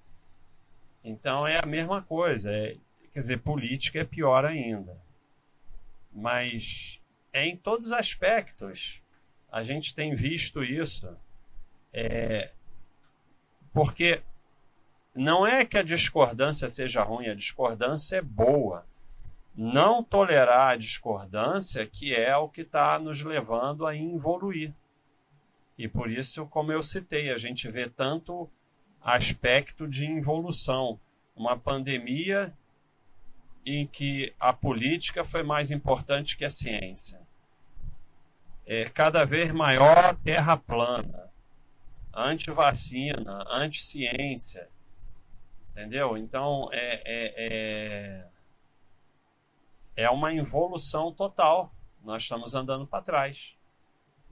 Então 1.05 1.47
é 1.47 1.59
a 1.59 1.67
mesma 1.67 2.01
coisa. 2.01 2.53
É, 2.53 2.77
quer 3.17 3.21
dizer, 3.21 3.39
política 3.39 4.01
é 4.01 4.05
pior 4.05 4.45
ainda. 4.45 5.01
Mas 6.13 7.01
é 7.33 7.47
em 7.47 7.57
todos 7.57 7.87
os 7.87 7.93
aspectos. 7.95 9.03
A 9.51 9.63
gente 9.63 9.95
tem 9.95 10.15
visto 10.15 10.63
isso. 10.63 11.17
É, 11.95 12.51
porque 13.73 14.21
não 15.15 15.47
é 15.47 15.65
que 15.65 15.79
a 15.79 15.83
discordância 15.83 16.69
seja 16.69 17.03
ruim, 17.03 17.29
a 17.29 17.35
discordância 17.35 18.17
é 18.17 18.23
boa. 18.23 18.85
não 19.57 20.05
tolerar 20.05 20.73
a 20.73 20.77
discordância, 20.77 21.87
que 21.87 22.15
é 22.15 22.37
o 22.37 22.51
que 22.51 22.61
está 22.61 22.99
nos 22.99 23.23
levando 23.23 23.87
a 23.87 23.97
evoluir. 23.97 24.75
E 25.79 25.89
por 25.89 26.11
isso, 26.11 26.45
como 26.49 26.71
eu 26.71 26.83
citei, 26.83 27.33
a 27.33 27.39
gente 27.39 27.67
vê 27.71 27.89
tanto 27.89 28.47
aspecto 29.01 29.89
de 29.89 30.05
involução. 30.05 31.01
Uma 31.35 31.59
pandemia 31.59 32.55
em 33.67 33.87
que 33.87 34.33
a 34.39 34.53
política 34.53 35.25
foi 35.25 35.43
mais 35.43 35.71
importante 35.71 36.37
que 36.37 36.45
a 36.45 36.51
ciência. 36.51 37.21
É 38.67 38.89
cada 38.89 39.25
vez 39.25 39.53
maior 39.53 40.15
terra 40.25 40.57
plana, 40.57 41.31
anti-vacina, 42.15 43.45
anti-ciência. 43.51 44.69
Entendeu? 45.73 46.17
Então, 46.17 46.71
é, 46.73 47.03
é, 47.05 47.35
é 47.37 48.27
é 49.97 50.11
uma 50.11 50.33
involução 50.33 51.11
total. 51.11 51.73
Nós 52.05 52.23
estamos 52.23 52.55
andando 52.55 52.87
para 52.87 53.03
trás. 53.03 53.57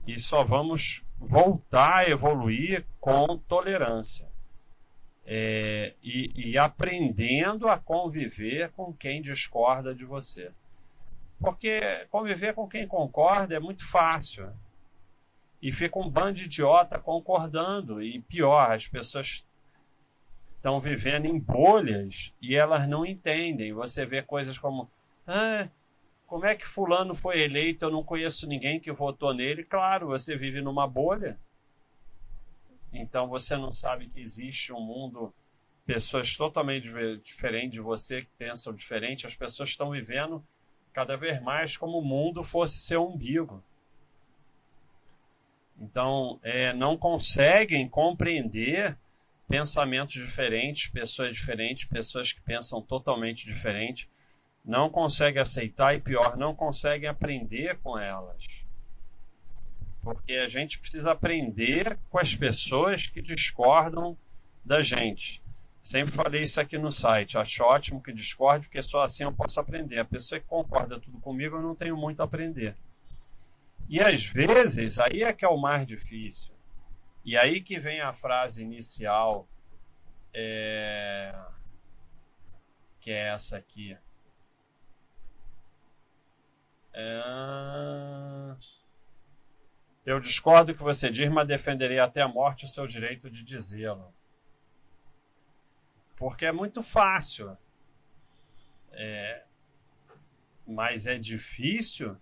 E 0.05 0.19
só 0.19 0.43
vamos 0.43 1.03
voltar 1.17 1.97
a 1.97 2.09
evoluir 2.09 2.85
com 2.99 3.39
tolerância. 3.47 4.31
É, 5.27 5.93
e, 6.03 6.51
e 6.51 6.57
aprendendo 6.57 7.67
a 7.67 7.79
conviver 7.79 8.71
com 8.71 8.93
quem 8.93 9.21
discorda 9.21 9.93
de 9.93 10.05
você. 10.05 10.51
Porque 11.39 12.05
conviver 12.11 12.53
com 12.53 12.67
quem 12.67 12.87
concorda 12.87 13.55
é 13.55 13.59
muito 13.59 13.85
fácil. 13.87 14.51
E 15.61 15.71
fica 15.71 15.97
um 15.97 16.09
bando 16.09 16.33
de 16.33 16.43
idiota 16.43 16.99
concordando. 16.99 18.01
E 18.01 18.19
pior, 18.21 18.71
as 18.71 18.87
pessoas 18.87 19.45
estão 20.55 20.79
vivendo 20.79 21.25
em 21.25 21.39
bolhas 21.39 22.33
e 22.41 22.55
elas 22.55 22.87
não 22.87 23.05
entendem. 23.05 23.73
Você 23.73 24.05
vê 24.05 24.21
coisas 24.21 24.57
como 24.57 24.89
ah, 25.27 25.67
como 26.27 26.45
é 26.45 26.55
que 26.55 26.65
fulano 26.65 27.15
foi 27.15 27.41
eleito? 27.41 27.85
Eu 27.85 27.91
não 27.91 28.03
conheço 28.03 28.47
ninguém 28.47 28.79
que 28.79 28.91
votou 28.91 29.33
nele. 29.33 29.63
Claro, 29.63 30.07
você 30.07 30.35
vive 30.35 30.61
numa 30.61 30.87
bolha. 30.87 31.37
Então 32.97 33.27
você 33.27 33.55
não 33.55 33.73
sabe 33.73 34.09
que 34.09 34.19
existe 34.19 34.73
um 34.73 34.81
mundo, 34.81 35.33
pessoas 35.85 36.35
totalmente 36.35 36.89
diferentes 37.21 37.71
de 37.71 37.81
você, 37.81 38.21
que 38.21 38.31
pensam 38.37 38.73
diferente. 38.73 39.25
As 39.25 39.35
pessoas 39.35 39.69
estão 39.69 39.91
vivendo 39.91 40.43
cada 40.93 41.15
vez 41.15 41.41
mais 41.41 41.77
como 41.77 41.99
o 41.99 42.05
mundo 42.05 42.43
fosse 42.43 42.77
seu 42.79 43.05
umbigo. 43.05 43.63
Então, 45.77 46.39
é, 46.41 46.71
não 46.73 46.97
conseguem 46.97 47.87
compreender 47.87 48.97
pensamentos 49.47 50.13
diferentes, 50.13 50.87
pessoas 50.87 51.35
diferentes, 51.35 51.85
pessoas 51.85 52.31
que 52.31 52.41
pensam 52.41 52.81
totalmente 52.81 53.45
diferente 53.45 54.09
não 54.65 54.89
consegue 54.89 55.37
aceitar 55.37 55.93
e 55.93 56.01
pior, 56.01 56.35
não 56.35 56.55
consegue 56.55 57.05
aprender 57.05 57.77
com 57.81 57.97
elas. 57.99 58.64
Porque 60.05 60.33
a 60.33 60.47
gente 60.47 60.77
precisa 60.77 61.13
aprender 61.13 61.97
com 62.11 62.19
as 62.19 62.35
pessoas 62.35 63.07
que 63.07 63.23
discordam 63.23 64.15
da 64.63 64.79
gente. 64.79 65.41
Sempre 65.81 66.13
falei 66.13 66.43
isso 66.43 66.61
aqui 66.61 66.77
no 66.77 66.91
site. 66.91 67.39
Acho 67.39 67.63
ótimo 67.63 67.99
que 67.99 68.13
discorde, 68.13 68.67
porque 68.67 68.83
só 68.83 69.01
assim 69.01 69.23
eu 69.23 69.33
posso 69.33 69.59
aprender. 69.59 69.97
A 69.97 70.05
pessoa 70.05 70.39
que 70.39 70.45
concorda 70.45 70.99
tudo 70.99 71.19
comigo, 71.19 71.55
eu 71.55 71.61
não 71.63 71.73
tenho 71.73 71.97
muito 71.97 72.21
a 72.21 72.25
aprender. 72.25 72.77
E 73.89 73.99
às 73.99 74.23
vezes, 74.23 74.99
aí 74.99 75.23
é 75.23 75.33
que 75.33 75.43
é 75.43 75.47
o 75.49 75.57
mais 75.57 75.87
difícil. 75.87 76.53
E 77.23 77.35
aí 77.35 77.59
que 77.59 77.79
vem 77.79 77.99
a 77.99 78.13
frase 78.13 78.61
inicial, 78.61 79.47
é... 80.31 81.33
que 82.99 83.09
é 83.09 83.29
essa 83.29 83.57
aqui. 83.57 83.97
É... 86.93 88.55
Eu 90.05 90.19
discordo 90.19 90.71
do 90.71 90.77
que 90.77 90.83
você 90.83 91.09
diz, 91.09 91.29
mas 91.29 91.47
defenderei 91.47 91.99
até 91.99 92.21
a 92.21 92.27
morte 92.27 92.65
o 92.65 92.67
seu 92.67 92.85
direito 92.85 93.29
de 93.29 93.43
dizê-lo. 93.43 94.13
Porque 96.15 96.45
é 96.45 96.51
muito 96.51 96.83
fácil. 96.83 97.57
É... 98.93 99.43
Mas 100.67 101.05
é 101.07 101.17
difícil 101.17 102.17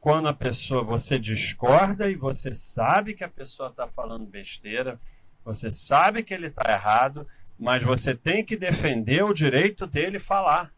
quando 0.00 0.28
a 0.28 0.34
pessoa 0.34 0.84
você 0.84 1.18
discorda 1.18 2.10
e 2.10 2.14
você 2.14 2.52
sabe 2.52 3.14
que 3.14 3.24
a 3.24 3.28
pessoa 3.28 3.70
está 3.70 3.88
falando 3.88 4.26
besteira, 4.26 5.00
você 5.42 5.72
sabe 5.72 6.22
que 6.22 6.34
ele 6.34 6.48
está 6.48 6.70
errado, 6.70 7.26
mas 7.58 7.82
você 7.82 8.14
tem 8.14 8.44
que 8.44 8.54
defender 8.54 9.24
o 9.24 9.32
direito 9.32 9.86
dele 9.86 10.18
falar. 10.18 10.74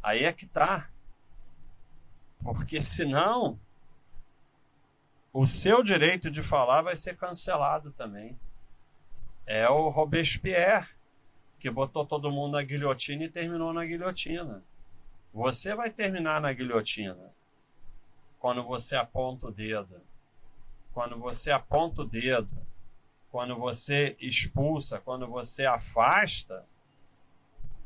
Aí 0.00 0.22
é 0.22 0.32
que 0.32 0.46
tá. 0.46 0.88
Porque 2.44 2.80
senão 2.82 3.58
o 5.32 5.46
seu 5.46 5.82
direito 5.82 6.30
de 6.30 6.42
falar 6.42 6.82
vai 6.82 6.94
ser 6.94 7.16
cancelado 7.16 7.90
também. 7.90 8.38
É 9.46 9.68
o 9.68 9.88
Robespierre 9.88 10.86
que 11.58 11.70
botou 11.70 12.04
todo 12.04 12.30
mundo 12.30 12.52
na 12.52 12.62
guilhotina 12.62 13.24
e 13.24 13.28
terminou 13.28 13.72
na 13.72 13.84
guilhotina. 13.84 14.62
Você 15.32 15.74
vai 15.74 15.90
terminar 15.90 16.40
na 16.40 16.52
guilhotina 16.52 17.32
quando 18.38 18.62
você 18.62 18.94
aponta 18.94 19.46
o 19.46 19.50
dedo. 19.50 20.00
Quando 20.92 21.18
você 21.18 21.50
aponta 21.50 22.02
o 22.02 22.04
dedo, 22.04 22.64
quando 23.30 23.56
você 23.56 24.16
expulsa, 24.20 25.00
quando 25.00 25.26
você 25.26 25.66
afasta, 25.66 26.64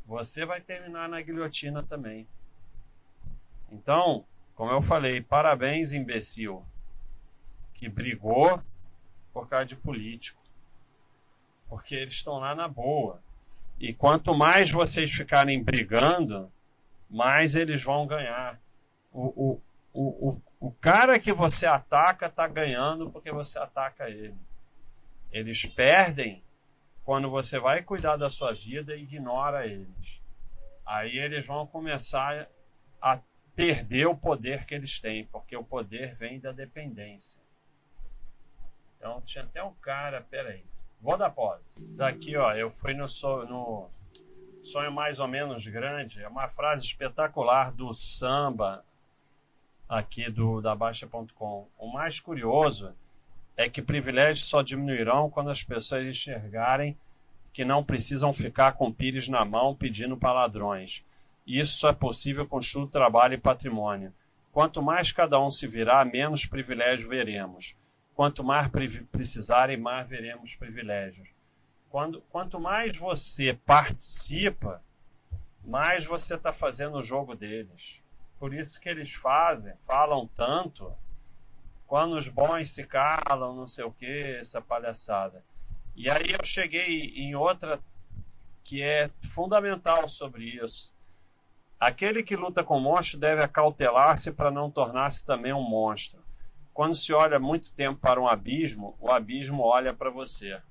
você 0.05 0.45
vai 0.45 0.61
terminar 0.61 1.09
na 1.09 1.21
guilhotina 1.21 1.81
também. 1.81 2.27
Então, 3.71 4.25
como 4.59 4.73
eu 4.73 4.81
falei, 4.81 5.21
parabéns, 5.21 5.93
imbecil, 5.93 6.65
que 7.73 7.87
brigou 7.87 8.61
por 9.31 9.47
causa 9.47 9.67
de 9.67 9.77
político. 9.77 10.43
Porque 11.69 11.95
eles 11.95 12.11
estão 12.11 12.39
lá 12.39 12.53
na 12.53 12.67
boa. 12.67 13.23
E 13.79 13.93
quanto 13.93 14.35
mais 14.35 14.69
vocês 14.69 15.13
ficarem 15.13 15.63
brigando, 15.63 16.51
mais 17.09 17.55
eles 17.55 17.81
vão 17.81 18.05
ganhar. 18.05 18.59
O, 19.13 19.61
o, 19.93 20.29
o, 20.29 20.41
o, 20.59 20.71
cara 20.73 21.17
que 21.17 21.31
você 21.31 21.65
ataca 21.65 22.25
está 22.25 22.45
ganhando 22.45 23.09
porque 23.09 23.31
você 23.31 23.57
ataca 23.57 24.09
ele. 24.09 24.35
Eles 25.31 25.65
perdem 25.67 26.43
quando 27.05 27.29
você 27.29 27.57
vai 27.59 27.81
cuidar 27.81 28.17
da 28.17 28.29
sua 28.29 28.53
vida 28.53 28.93
e 28.93 29.03
ignora 29.03 29.65
eles. 29.65 30.21
Aí 30.85 31.17
eles 31.17 31.47
vão 31.47 31.65
começar 31.65 32.45
a 33.01 33.21
perder 33.59 34.07
o 34.07 34.15
poder 34.15 34.65
que 34.65 34.73
eles 34.73 35.01
têm, 35.01 35.25
porque 35.25 35.53
o 35.57 35.63
poder 35.65 36.15
vem 36.15 36.39
da 36.39 36.53
dependência. 36.53 37.41
Então 38.95 39.21
tinha 39.25 39.43
até 39.43 39.61
um 39.61 39.73
cara, 39.81 40.21
peraí, 40.21 40.63
vou 41.01 41.17
dar 41.17 41.29
pause. 41.29 41.97
Tá 41.97 42.07
aqui, 42.07 42.37
ó, 42.37 42.53
eu 42.53 42.69
fui 42.69 42.93
no, 42.93 43.05
no 43.49 43.89
Sonho 44.63 44.93
Mais 44.93 45.19
ou 45.19 45.27
Menos 45.27 45.67
Grande, 45.67 46.23
é 46.23 46.27
uma 46.29 46.47
frase 46.47 46.85
espetacular 46.85 47.73
do 47.73 47.93
samba 47.93 48.85
aqui 49.89 50.31
do 50.31 50.61
da 50.61 50.73
Baixa.com. 50.73 51.67
O 51.77 51.91
mais 51.91 52.21
curioso 52.21 52.95
é 53.57 53.69
que 53.69 53.81
privilégios 53.81 54.47
só 54.47 54.61
diminuirão 54.61 55.29
quando 55.29 55.49
as 55.49 55.63
pessoas 55.63 56.05
enxergarem 56.05 56.97
que 57.51 57.65
não 57.65 57.83
precisam 57.83 58.31
ficar 58.31 58.71
com 58.73 58.89
pires 58.89 59.27
na 59.27 59.43
mão 59.43 59.75
pedindo 59.75 60.15
para 60.15 60.31
ladrões. 60.31 61.03
Isso 61.49 61.87
é 61.87 61.93
possível 61.93 62.45
com 62.45 62.59
estudo, 62.59 62.85
trabalho 62.91 63.33
e 63.33 63.39
patrimônio. 63.39 64.13
Quanto 64.51 64.83
mais 64.83 65.11
cada 65.11 65.39
um 65.39 65.49
se 65.49 65.65
virar, 65.65 66.05
menos 66.05 66.45
privilégio 66.45 67.09
veremos. 67.09 67.75
Quanto 68.13 68.43
mais 68.43 68.69
precisarem, 69.11 69.75
mais 69.75 70.07
veremos 70.07 70.53
privilégios. 70.53 71.27
Quando, 71.89 72.21
quanto 72.29 72.59
mais 72.59 72.95
você 72.95 73.55
participa, 73.65 74.83
mais 75.65 76.05
você 76.05 76.35
está 76.35 76.53
fazendo 76.53 76.99
o 76.99 77.01
jogo 77.01 77.35
deles. 77.35 78.03
Por 78.37 78.53
isso 78.53 78.79
que 78.79 78.87
eles 78.87 79.11
fazem, 79.15 79.75
falam 79.77 80.27
tanto 80.27 80.93
quando 81.87 82.13
os 82.13 82.27
bons 82.27 82.69
se 82.69 82.85
calam, 82.85 83.55
não 83.55 83.65
sei 83.65 83.85
o 83.85 83.91
que, 83.91 84.37
essa 84.39 84.61
palhaçada. 84.61 85.43
E 85.95 86.11
aí 86.11 86.29
eu 86.29 86.45
cheguei 86.45 87.07
em 87.15 87.33
outra 87.33 87.81
que 88.63 88.83
é 88.83 89.09
fundamental 89.19 90.07
sobre 90.07 90.43
isso. 90.43 90.93
Aquele 91.79 92.21
que 92.21 92.35
luta 92.35 92.63
com 92.63 92.79
monstro 92.79 93.17
deve 93.17 93.41
acautelar-se 93.41 94.33
para 94.33 94.51
não 94.51 94.69
tornar-se 94.69 95.25
também 95.25 95.53
um 95.53 95.63
monstro. 95.63 96.21
Quando 96.73 96.93
se 96.93 97.13
olha 97.13 97.39
muito 97.39 97.71
tempo 97.71 97.99
para 97.99 98.21
um 98.21 98.27
abismo, 98.27 98.97
o 98.99 99.09
abismo 99.09 99.63
olha 99.63 99.93
para 99.93 100.09
você. 100.09 100.61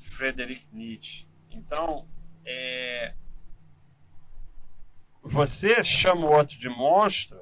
Friedrich 0.00 0.68
Nietzsche. 0.70 1.26
Então, 1.50 2.06
é... 2.44 3.14
você 5.22 5.82
chama 5.82 6.26
o 6.26 6.32
outro 6.32 6.58
de 6.58 6.68
monstro 6.68 7.40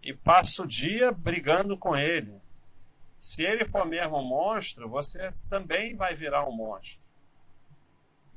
e 0.00 0.14
passa 0.14 0.62
o 0.62 0.66
dia 0.66 1.10
brigando 1.10 1.76
com 1.76 1.96
ele. 1.96 2.40
Se 3.18 3.42
ele 3.42 3.64
for 3.64 3.86
mesmo 3.86 4.18
um 4.18 4.28
monstro, 4.28 4.88
você 4.88 5.32
também 5.48 5.96
vai 5.96 6.14
virar 6.14 6.46
um 6.46 6.52
monstro. 6.52 7.02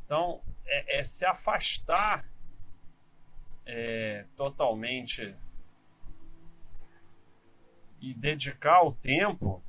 Então, 0.06 0.42
é, 0.66 1.00
é 1.00 1.04
se 1.04 1.26
afastar 1.26 2.26
é, 3.68 4.26
totalmente 4.38 5.36
e 8.02 8.14
dedicar 8.14 8.82
o 8.84 8.94
tempo. 8.94 9.62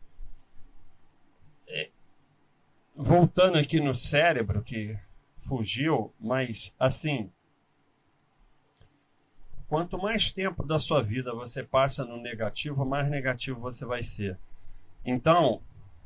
É, 1.66 1.90
voltando 2.94 3.58
aqui 3.58 3.80
no 3.80 3.94
cérebro 3.94 4.62
que 4.62 4.96
fugiu, 5.36 6.14
mas 6.18 6.72
assim, 6.78 7.30
quanto 9.66 9.98
mais 9.98 10.30
tempo 10.30 10.64
da 10.64 10.78
sua 10.78 11.02
vida 11.02 11.34
você 11.34 11.62
passa 11.62 12.04
no 12.04 12.20
negativo, 12.20 12.86
mais 12.86 13.10
negativo 13.10 13.60
você 13.60 13.84
vai 13.84 14.02
ser. 14.02 14.38
Então, 15.04 15.60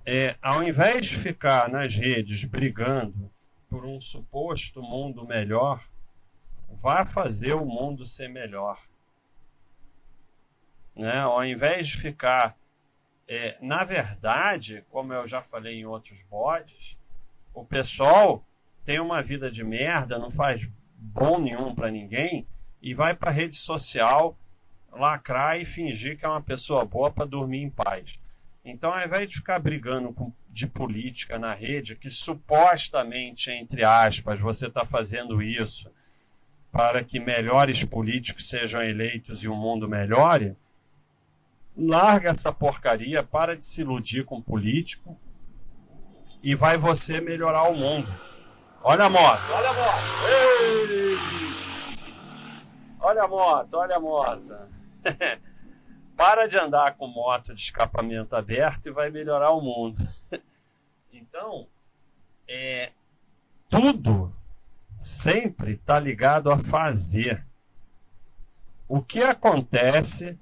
é, 0.05 0.37
ao 0.43 0.63
invés 0.63 1.07
de 1.07 1.17
ficar 1.17 1.69
nas 1.69 1.95
redes 1.95 2.45
brigando 2.45 3.31
por 3.69 3.85
um 3.85 4.01
suposto 4.01 4.83
mundo 4.83 5.27
melhor, 5.27 5.81
vá 6.73 7.05
fazer 7.05 7.53
o 7.55 7.65
mundo 7.65 8.05
ser 8.07 8.29
melhor. 8.29 8.79
Né? 10.95 11.19
Ao 11.19 11.45
invés 11.45 11.89
de 11.89 11.99
ficar. 11.99 12.57
É, 13.29 13.57
na 13.61 13.85
verdade, 13.85 14.85
como 14.91 15.13
eu 15.13 15.27
já 15.27 15.41
falei 15.41 15.81
em 15.81 15.87
outros 15.87 16.23
bodes, 16.23 16.99
o 17.55 17.65
pessoal 17.65 18.45
tem 18.85 18.99
uma 19.01 19.23
vida 19.23 19.51
de 19.51 19.63
merda, 19.63 20.19
não 20.19 20.31
faz 20.31 20.69
bom 20.97 21.39
nenhum 21.39 21.75
para 21.75 21.91
ninguém 21.91 22.47
e 22.83 22.95
vai 22.95 23.15
para 23.15 23.31
rede 23.31 23.55
social 23.55 24.37
lacrar 24.93 25.59
e 25.59 25.65
fingir 25.65 26.19
que 26.19 26.27
é 26.27 26.29
uma 26.29 26.43
pessoa 26.43 26.85
boa 26.85 27.11
para 27.11 27.25
dormir 27.25 27.63
em 27.63 27.71
paz. 27.71 28.21
Então, 28.65 28.93
ao 28.93 29.05
invés 29.05 29.29
de 29.29 29.37
ficar 29.37 29.59
brigando 29.59 30.13
com, 30.13 30.33
de 30.51 30.67
política 30.67 31.39
na 31.39 31.55
rede, 31.55 31.97
que 31.97 32.11
supostamente, 32.11 33.51
entre 33.51 33.85
aspas, 33.85 34.41
você 34.41 34.67
está 34.67 34.85
fazendo 34.85 35.43
isso 35.43 35.91
para 36.73 37.05
que 37.05 37.21
melhores 37.21 37.85
políticos 37.85 38.49
sejam 38.49 38.83
eleitos 38.83 39.43
e 39.43 39.49
o 39.49 39.55
mundo 39.55 39.87
melhore, 39.87 40.57
larga 41.77 42.31
essa 42.31 42.51
porcaria, 42.51 43.23
para 43.23 43.55
de 43.55 43.63
se 43.63 43.83
iludir 43.83 44.25
com 44.25 44.41
político 44.41 45.17
e 46.43 46.55
vai 46.55 46.79
você 46.79 47.21
melhorar 47.21 47.65
o 47.65 47.75
mundo. 47.75 48.09
Olha 48.83 49.05
a 49.05 49.11
moto, 49.11 49.43
olha 49.53 49.69
a 49.69 49.75
moto. 49.75 50.03
Ei! 50.29 51.17
Olha 53.01 53.23
a 53.25 53.29
moto, 53.29 53.75
olha 53.75 53.97
a 53.97 54.01
moto. 54.01 54.53
Para 56.17 56.47
de 56.47 56.57
andar 56.57 56.95
com 56.97 57.07
moto 57.07 57.55
de 57.55 57.61
escapamento 57.61 58.35
aberto 58.35 58.87
e 58.87 58.93
vai 58.93 59.11
melhorar 59.11 59.51
o 59.51 59.61
mundo. 59.61 59.97
então, 61.13 61.67
é, 62.49 62.93
tudo 63.69 64.33
sempre 65.03 65.73
está 65.73 65.99
ligado 65.99 66.49
a 66.49 66.57
fazer. 66.57 67.45
O 68.87 69.03
que 69.03 69.21
acontece 69.21 70.39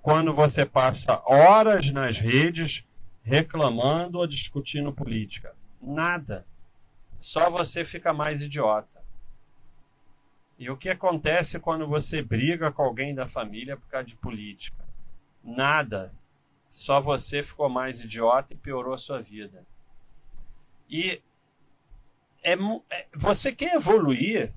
quando 0.00 0.32
você 0.32 0.64
passa 0.64 1.20
horas 1.26 1.90
nas 1.90 2.18
redes 2.18 2.86
reclamando 3.24 4.18
ou 4.18 4.26
discutindo 4.26 4.92
política? 4.92 5.56
Nada. 5.82 6.46
Só 7.20 7.50
você 7.50 7.84
fica 7.84 8.12
mais 8.12 8.40
idiota. 8.40 9.02
E 10.56 10.70
o 10.70 10.76
que 10.76 10.90
acontece 10.90 11.58
quando 11.58 11.84
você 11.88 12.22
briga 12.22 12.70
com 12.70 12.82
alguém 12.82 13.16
da 13.16 13.26
família 13.26 13.76
por 13.76 13.88
causa 13.88 14.06
de 14.06 14.14
política? 14.14 14.84
Nada. 15.42 16.14
Só 16.70 17.00
você 17.00 17.42
ficou 17.42 17.68
mais 17.68 17.98
idiota 17.98 18.52
e 18.52 18.56
piorou 18.56 18.94
a 18.94 18.98
sua 18.98 19.20
vida. 19.20 19.66
E 20.88 21.20
é, 22.44 22.52
é, 22.52 23.08
você 23.14 23.52
quer 23.52 23.74
evoluir? 23.74 24.52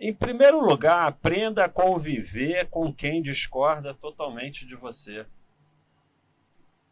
Em 0.00 0.14
primeiro 0.14 0.60
lugar, 0.60 1.08
aprenda 1.08 1.64
a 1.64 1.68
conviver 1.68 2.66
com 2.66 2.94
quem 2.94 3.20
discorda 3.20 3.92
totalmente 3.92 4.64
de 4.64 4.76
você. 4.76 5.26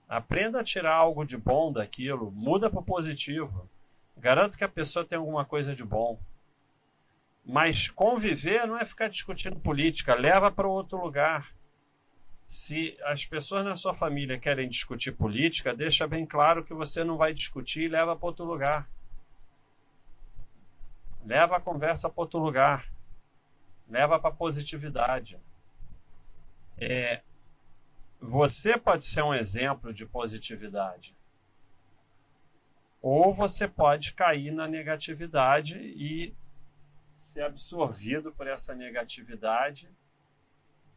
Aprenda 0.09 0.61
a 0.61 0.65
tirar 0.65 0.95
algo 0.95 1.25
de 1.25 1.37
bom 1.37 1.71
daquilo, 1.71 2.33
muda 2.33 2.69
para 2.69 2.81
o 2.81 2.85
positivo. 2.85 3.69
Garanto 4.17 4.59
que 4.59 4.65
a 4.65 4.69
pessoa 4.69 5.05
tem 5.05 5.19
alguma 5.19 5.45
coisa 5.45 5.75
de 5.75 5.85
bom. 5.85 6.19
Mas 7.45 7.89
conviver 7.89 8.67
não 8.67 8.77
é 8.77 8.85
ficar 8.85 9.09
discutindo 9.09 9.61
política, 9.61 10.17
leva 10.17 10.51
para 10.51 10.67
outro 10.67 10.99
lugar. 10.99 11.55
Se 12.49 12.97
as 13.05 13.25
pessoas 13.25 13.65
na 13.65 13.77
sua 13.77 13.95
família 13.95 14.39
querem 14.39 14.69
discutir 14.69 15.13
política, 15.13 15.75
deixa 15.75 16.09
bem 16.09 16.27
claro 16.27 16.65
que 16.65 16.75
você 16.75 17.05
não 17.05 17.17
vai 17.17 17.33
discutir 17.33 17.83
e 17.83 17.89
leva 17.89 18.17
para 18.17 18.27
outro 18.27 18.45
lugar. 18.45 18.89
Leva 21.27 21.57
a 21.57 21.61
conversa 21.61 22.09
para 22.09 22.23
outro 22.23 22.39
lugar. 22.39 22.87
Leva 23.89 24.17
para 24.21 24.31
positividade. 24.31 25.37
É, 26.79 27.21
você 28.21 28.79
pode 28.79 29.05
ser 29.05 29.23
um 29.23 29.35
exemplo 29.35 29.93
de 29.93 30.07
positividade. 30.07 31.17
Ou 33.03 33.35
você 33.35 33.67
pode 33.67 34.15
cair 34.15 34.53
na 34.53 34.69
negatividade 34.69 35.77
e 35.79 36.33
ser 37.17 37.43
absorvido 37.43 38.31
por 38.31 38.47
essa 38.47 38.73
negatividade. 38.77 39.91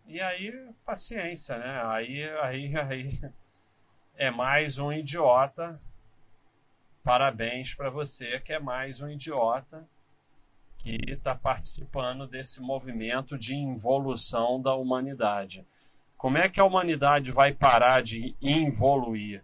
E 0.06 0.22
aí, 0.22 0.54
paciência, 0.86 1.58
né? 1.58 1.82
Aí, 1.86 2.30
aí, 2.42 2.78
aí 2.78 3.34
é 4.16 4.30
mais 4.30 4.78
um 4.78 4.92
idiota. 4.92 5.82
Parabéns 7.04 7.74
para 7.74 7.90
você 7.90 8.40
que 8.40 8.54
é 8.54 8.60
mais 8.60 9.02
um 9.02 9.10
idiota 9.10 9.90
que 10.80 10.98
está 11.08 11.36
participando 11.36 12.28
desse 12.28 12.62
movimento 12.62 13.38
de 13.38 13.54
involução 13.56 14.62
da 14.62 14.74
humanidade. 14.74 15.66
Como 16.18 16.38
é 16.38 16.50
que 16.50 16.60
a 16.60 16.66
humanidade 16.66 17.32
vai 17.32 17.54
parar 17.54 18.02
de 18.02 18.36
involuir? 18.42 19.44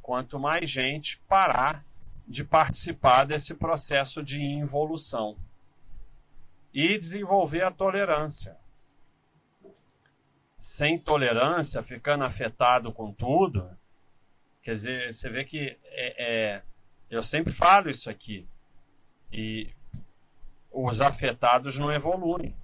Quanto 0.00 0.38
mais 0.38 0.70
gente 0.70 1.18
parar 1.28 1.84
de 2.26 2.44
participar 2.44 3.24
desse 3.24 3.54
processo 3.54 4.22
de 4.22 4.40
involução 4.40 5.36
e 6.72 6.98
desenvolver 6.98 7.62
a 7.62 7.70
tolerância. 7.70 8.56
Sem 10.58 10.98
tolerância, 10.98 11.82
ficando 11.82 12.24
afetado 12.24 12.92
com 12.92 13.12
tudo, 13.12 13.70
quer 14.60 14.74
dizer, 14.74 15.14
você 15.14 15.30
vê 15.30 15.44
que 15.44 15.78
é, 15.82 16.24
é, 16.56 16.62
eu 17.08 17.22
sempre 17.22 17.52
falo 17.52 17.88
isso 17.88 18.10
aqui 18.10 18.46
e 19.32 19.72
os 20.86 21.00
afetados 21.00 21.78
não 21.78 21.90
evoluem. 21.92 22.54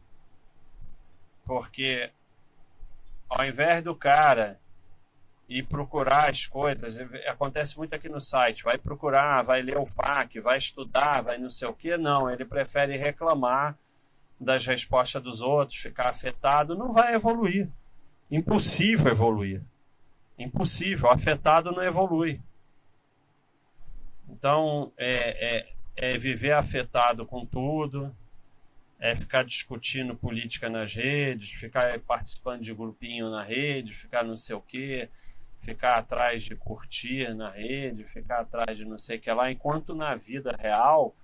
Porque 1.45 2.11
ao 3.29 3.45
invés 3.45 3.83
do 3.83 3.95
cara 3.97 4.61
ir 5.49 5.67
procurar 5.67 6.31
as 6.31 6.47
coisas, 6.47 6.99
acontece 7.27 7.77
muito 7.77 7.95
aqui 7.95 8.09
no 8.09 8.21
site, 8.21 8.63
vai 8.63 8.79
procurar, 8.79 9.43
vai 9.43 9.61
ler 9.61 9.77
o 9.77 9.85
FAQ, 9.85 10.41
vai 10.41 10.57
estudar, 10.57 11.23
vai 11.23 11.37
não 11.37 11.51
sei 11.51 11.69
o 11.69 11.75
que, 11.75 11.97
não, 11.97 12.31
ele 12.31 12.45
prefere 12.45 12.97
reclamar 12.97 13.77
das 14.41 14.65
respostas 14.67 15.23
dos 15.23 15.43
outros, 15.43 15.79
ficar 15.79 16.09
afetado, 16.09 16.77
não 16.77 16.93
vai 16.93 17.15
evoluir. 17.15 17.71
Impossível 18.31 19.13
evoluir. 19.13 19.63
Impossível, 20.39 21.11
afetado 21.11 21.73
não 21.73 21.83
evolui. 21.83 22.41
Então, 24.29 24.93
é, 24.97 25.59
é, 25.59 25.74
é 25.97 26.19
viver 26.19 26.53
afetado 26.53 27.25
com 27.25 27.45
tudo, 27.47 28.15
é 28.99 29.15
ficar 29.15 29.45
discutindo 29.45 30.15
política 30.15 30.69
nas 30.69 30.95
redes, 30.95 31.51
ficar 31.53 31.99
participando 32.01 32.63
de 32.63 32.75
grupinho 32.75 33.31
na 33.31 33.43
rede, 33.43 33.93
ficar 33.93 34.25
não 34.25 34.37
sei 34.37 34.57
o 34.57 34.61
quê, 34.61 35.09
ficar 35.61 35.99
atrás 35.99 36.45
de 36.45 36.57
curtir 36.57 37.35
na 37.35 37.51
rede, 37.51 38.05
ficar 38.05 38.41
atrás 38.41 38.77
de 38.77 38.85
não 38.85 38.99
sei 38.99 39.19
o 39.19 39.21
que 39.21 39.31
lá, 39.33 39.51
enquanto 39.51 39.95
na 39.95 40.15
vida 40.15 40.55
real 40.59 41.15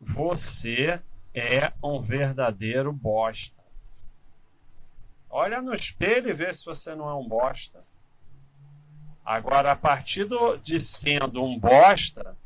você 0.00 1.02
é 1.34 1.72
um 1.82 2.00
verdadeiro 2.00 2.92
bosta. 2.92 3.62
Olha 5.28 5.60
no 5.60 5.74
espelho 5.74 6.30
e 6.30 6.34
vê 6.34 6.52
se 6.52 6.64
você 6.64 6.94
não 6.94 7.08
é 7.08 7.14
um 7.14 7.26
bosta. 7.26 7.84
Agora, 9.24 9.72
a 9.72 9.76
partir 9.76 10.24
do, 10.24 10.56
de 10.56 10.80
sendo 10.80 11.42
um 11.42 11.58
bosta, 11.58 12.36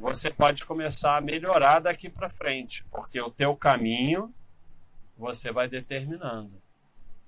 você 0.00 0.30
pode 0.30 0.64
começar 0.64 1.18
a 1.18 1.20
melhorar 1.20 1.78
daqui 1.78 2.08
para 2.08 2.30
frente, 2.30 2.84
porque 2.90 3.20
o 3.20 3.30
teu 3.30 3.54
caminho 3.54 4.34
você 5.16 5.52
vai 5.52 5.68
determinando. 5.68 6.60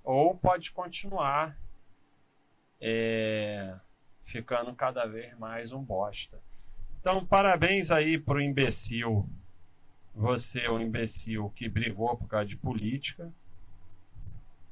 Ou 0.03 0.35
pode 0.35 0.73
continuar 0.73 1.57
é, 2.81 3.77
ficando 4.25 4.75
cada 4.75 5.05
vez 5.05 5.39
mais 5.39 5.71
um 5.71 5.83
bosta. 5.83 6.41
Então, 6.99 7.27
parabéns 7.27 7.91
aí 7.91 8.19
pro 8.19 8.41
imbecil. 8.41 9.29
Você 10.15 10.63
é 10.63 10.71
um 10.71 10.81
imbecil 10.81 11.51
que 11.51 11.69
brigou 11.69 12.17
por 12.17 12.27
causa 12.27 12.47
de 12.47 12.57
política. 12.57 13.31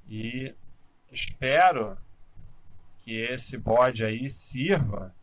E 0.09 0.55
espero 1.13 1.99
que 2.99 3.15
esse 3.15 3.59
bode 3.59 4.05
aí 4.05 4.31
sirva 4.31 5.15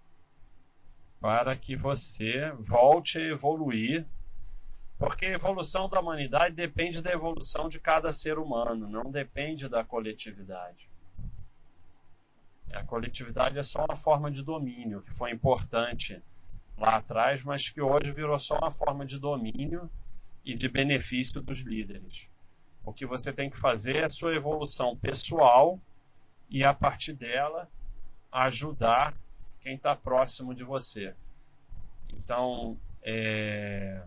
para 1.19 1.55
que 1.55 1.75
você 1.75 2.51
volte 2.59 3.17
a 3.17 3.21
evoluir 3.21 4.05
Porque 4.97 5.27
a 5.27 5.33
evolução 5.33 5.87
da 5.87 5.99
humanidade 5.99 6.55
depende 6.55 7.01
da 7.01 7.11
evolução 7.11 7.69
de 7.69 7.79
cada 7.79 8.11
ser 8.11 8.39
humano, 8.39 8.87
não 8.87 9.11
depende 9.11 9.69
da 9.69 9.83
coletividade. 9.83 10.89
A 12.73 12.83
coletividade 12.83 13.57
é 13.57 13.63
só 13.63 13.85
uma 13.85 13.95
forma 13.95 14.31
de 14.31 14.43
domínio 14.43 15.01
que 15.01 15.11
foi 15.11 15.31
importante 15.31 16.21
lá 16.77 16.95
atrás, 16.95 17.43
mas 17.43 17.69
que 17.69 17.81
hoje 17.81 18.11
virou 18.11 18.37
só 18.39 18.57
uma 18.57 18.71
forma 18.71 19.05
de 19.05 19.19
domínio 19.19 19.89
e 20.43 20.55
de 20.55 20.67
benefício 20.67 21.41
dos 21.41 21.59
líderes. 21.59 22.27
O 22.83 22.91
que 22.91 23.05
você 23.05 23.31
tem 23.31 23.49
que 23.49 23.57
fazer 23.57 23.97
é 23.97 24.05
a 24.05 24.09
sua 24.09 24.33
evolução 24.33 24.97
pessoal 24.97 25.79
e, 26.49 26.63
a 26.63 26.73
partir 26.73 27.13
dela, 27.13 27.69
ajudar 28.31 29.13
quem 29.67 29.75
está 29.75 29.93
próximo 29.93 30.55
de 30.55 30.63
você. 30.63 31.13
Então, 32.13 32.77
é... 33.03 34.01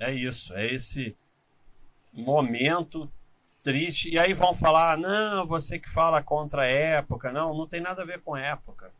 é 0.00 0.14
isso, 0.14 0.54
é 0.54 0.72
esse 0.72 1.14
momento 2.14 3.10
triste. 3.62 4.08
E 4.08 4.18
aí 4.18 4.32
vão 4.32 4.54
falar: 4.54 4.96
não, 4.96 5.46
você 5.46 5.78
que 5.78 5.90
fala 5.90 6.22
contra 6.22 6.62
a 6.62 6.66
época. 6.66 7.30
Não, 7.30 7.54
não 7.54 7.66
tem 7.66 7.80
nada 7.82 8.00
a 8.00 8.06
ver 8.06 8.22
com 8.22 8.34
época. 8.34 8.90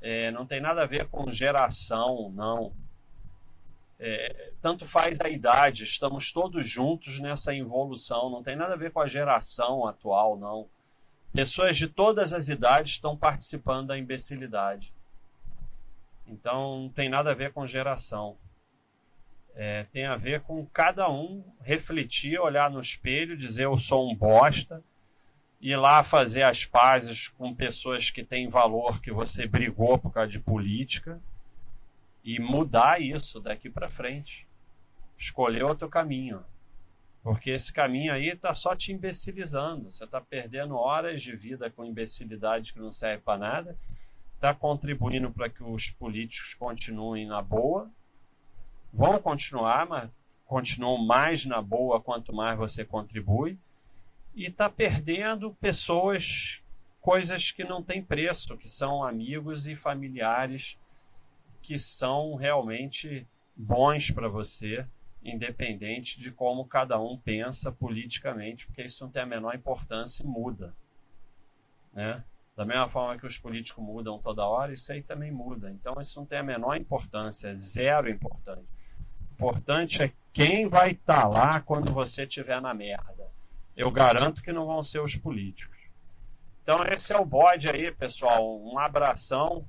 É, 0.00 0.30
não 0.30 0.46
tem 0.46 0.60
nada 0.60 0.84
a 0.84 0.86
ver 0.86 1.08
com 1.08 1.28
geração, 1.28 2.30
não. 2.30 2.72
É, 3.98 4.52
tanto 4.60 4.86
faz 4.86 5.18
a 5.20 5.28
idade, 5.28 5.82
estamos 5.82 6.30
todos 6.30 6.68
juntos 6.68 7.18
nessa 7.18 7.52
evolução, 7.54 8.28
não 8.30 8.42
tem 8.42 8.54
nada 8.54 8.74
a 8.74 8.76
ver 8.76 8.92
com 8.92 9.00
a 9.00 9.08
geração 9.08 9.88
atual, 9.88 10.36
não. 10.38 10.68
Pessoas 11.36 11.76
de 11.76 11.86
todas 11.86 12.32
as 12.32 12.48
idades 12.48 12.92
estão 12.92 13.14
participando 13.14 13.88
da 13.88 13.98
imbecilidade. 13.98 14.94
Então 16.26 16.84
não 16.84 16.88
tem 16.88 17.10
nada 17.10 17.32
a 17.32 17.34
ver 17.34 17.52
com 17.52 17.66
geração. 17.66 18.38
É, 19.54 19.84
tem 19.84 20.06
a 20.06 20.16
ver 20.16 20.40
com 20.40 20.64
cada 20.64 21.10
um 21.10 21.44
refletir, 21.60 22.40
olhar 22.40 22.70
no 22.70 22.80
espelho, 22.80 23.36
dizer 23.36 23.64
eu 23.64 23.76
sou 23.76 24.10
um 24.10 24.16
bosta, 24.16 24.82
ir 25.60 25.76
lá 25.76 26.02
fazer 26.02 26.42
as 26.42 26.64
pazes 26.64 27.28
com 27.28 27.54
pessoas 27.54 28.10
que 28.10 28.24
têm 28.24 28.48
valor 28.48 28.98
que 28.98 29.12
você 29.12 29.46
brigou 29.46 29.98
por 29.98 30.10
causa 30.10 30.30
de 30.30 30.40
política 30.40 31.20
e 32.24 32.40
mudar 32.40 32.98
isso 32.98 33.40
daqui 33.40 33.68
para 33.68 33.90
frente. 33.90 34.48
Escolher 35.18 35.64
outro 35.64 35.86
caminho. 35.86 36.42
Porque 37.26 37.50
esse 37.50 37.72
caminho 37.72 38.12
aí 38.12 38.28
está 38.28 38.54
só 38.54 38.76
te 38.76 38.92
imbecilizando. 38.92 39.90
Você 39.90 40.04
está 40.04 40.20
perdendo 40.20 40.76
horas 40.76 41.20
de 41.20 41.34
vida 41.34 41.68
com 41.68 41.84
imbecilidade 41.84 42.72
que 42.72 42.78
não 42.78 42.92
serve 42.92 43.20
para 43.24 43.36
nada. 43.36 43.76
Está 44.36 44.54
contribuindo 44.54 45.32
para 45.32 45.50
que 45.50 45.60
os 45.64 45.90
políticos 45.90 46.54
continuem 46.54 47.26
na 47.26 47.42
boa 47.42 47.90
vão 48.92 49.20
continuar, 49.20 49.88
mas 49.88 50.08
continuam 50.44 51.04
mais 51.04 51.44
na 51.44 51.60
boa 51.60 52.00
quanto 52.00 52.32
mais 52.32 52.56
você 52.56 52.84
contribui. 52.84 53.58
E 54.32 54.44
está 54.44 54.70
perdendo 54.70 55.52
pessoas, 55.54 56.62
coisas 57.00 57.50
que 57.50 57.64
não 57.64 57.82
têm 57.82 58.00
preço, 58.00 58.56
que 58.56 58.68
são 58.68 59.02
amigos 59.02 59.66
e 59.66 59.74
familiares 59.74 60.78
que 61.60 61.76
são 61.76 62.36
realmente 62.36 63.26
bons 63.56 64.12
para 64.12 64.28
você, 64.28 64.86
independente 65.30 66.20
de 66.20 66.30
como 66.30 66.66
cada 66.66 67.00
um 67.00 67.18
pensa 67.18 67.72
politicamente, 67.72 68.66
porque 68.66 68.82
isso 68.82 69.04
não 69.04 69.10
tem 69.10 69.22
a 69.22 69.26
menor 69.26 69.54
importância 69.54 70.22
e 70.22 70.26
muda. 70.26 70.74
Né? 71.92 72.24
Da 72.56 72.64
mesma 72.64 72.88
forma 72.88 73.18
que 73.18 73.26
os 73.26 73.38
políticos 73.38 73.84
mudam 73.84 74.18
toda 74.18 74.46
hora, 74.46 74.72
isso 74.72 74.92
aí 74.92 75.02
também 75.02 75.30
muda. 75.30 75.70
Então 75.70 75.94
isso 76.00 76.18
não 76.18 76.26
tem 76.26 76.38
a 76.38 76.42
menor 76.42 76.76
importância, 76.76 77.48
é 77.48 77.54
zero 77.54 78.08
importante 78.08 78.66
importante 79.36 80.02
é 80.02 80.12
quem 80.32 80.66
vai 80.66 80.92
estar 80.92 81.22
tá 81.22 81.28
lá 81.28 81.60
quando 81.60 81.92
você 81.92 82.24
estiver 82.24 82.60
na 82.60 82.72
merda. 82.72 83.30
Eu 83.76 83.90
garanto 83.90 84.42
que 84.42 84.52
não 84.52 84.66
vão 84.66 84.82
ser 84.82 85.00
os 85.00 85.14
políticos. 85.14 85.90
Então 86.62 86.82
esse 86.84 87.12
é 87.12 87.18
o 87.18 87.24
bode 87.24 87.68
aí, 87.68 87.92
pessoal. 87.92 88.58
Um 88.58 88.78
abração 88.78 89.68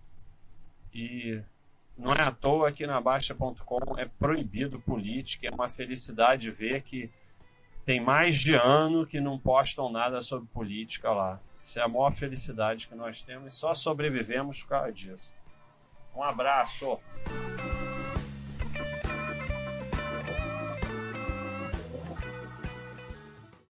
e 0.93 1.41
não 1.97 2.13
é 2.13 2.21
à 2.21 2.31
toa 2.31 2.71
que 2.71 2.85
na 2.85 3.01
Baixa.com 3.01 3.97
é 3.97 4.05
proibido 4.05 4.79
política. 4.79 5.47
É 5.47 5.51
uma 5.51 5.67
felicidade 5.67 6.51
ver 6.51 6.83
que 6.83 7.09
tem 7.83 7.99
mais 7.99 8.35
de 8.37 8.53
ano 8.53 9.05
que 9.05 9.19
não 9.19 9.39
postam 9.39 9.91
nada 9.91 10.21
sobre 10.21 10.47
política 10.49 11.09
lá. 11.11 11.39
Isso 11.59 11.79
é 11.79 11.83
a 11.83 11.87
maior 11.87 12.11
felicidade 12.11 12.87
que 12.87 12.95
nós 12.95 13.21
temos 13.21 13.53
e 13.53 13.55
só 13.55 13.73
sobrevivemos 13.73 14.61
por 14.61 14.69
causa 14.69 14.91
disso. 14.91 15.33
Um 16.15 16.23
abraço. 16.23 16.99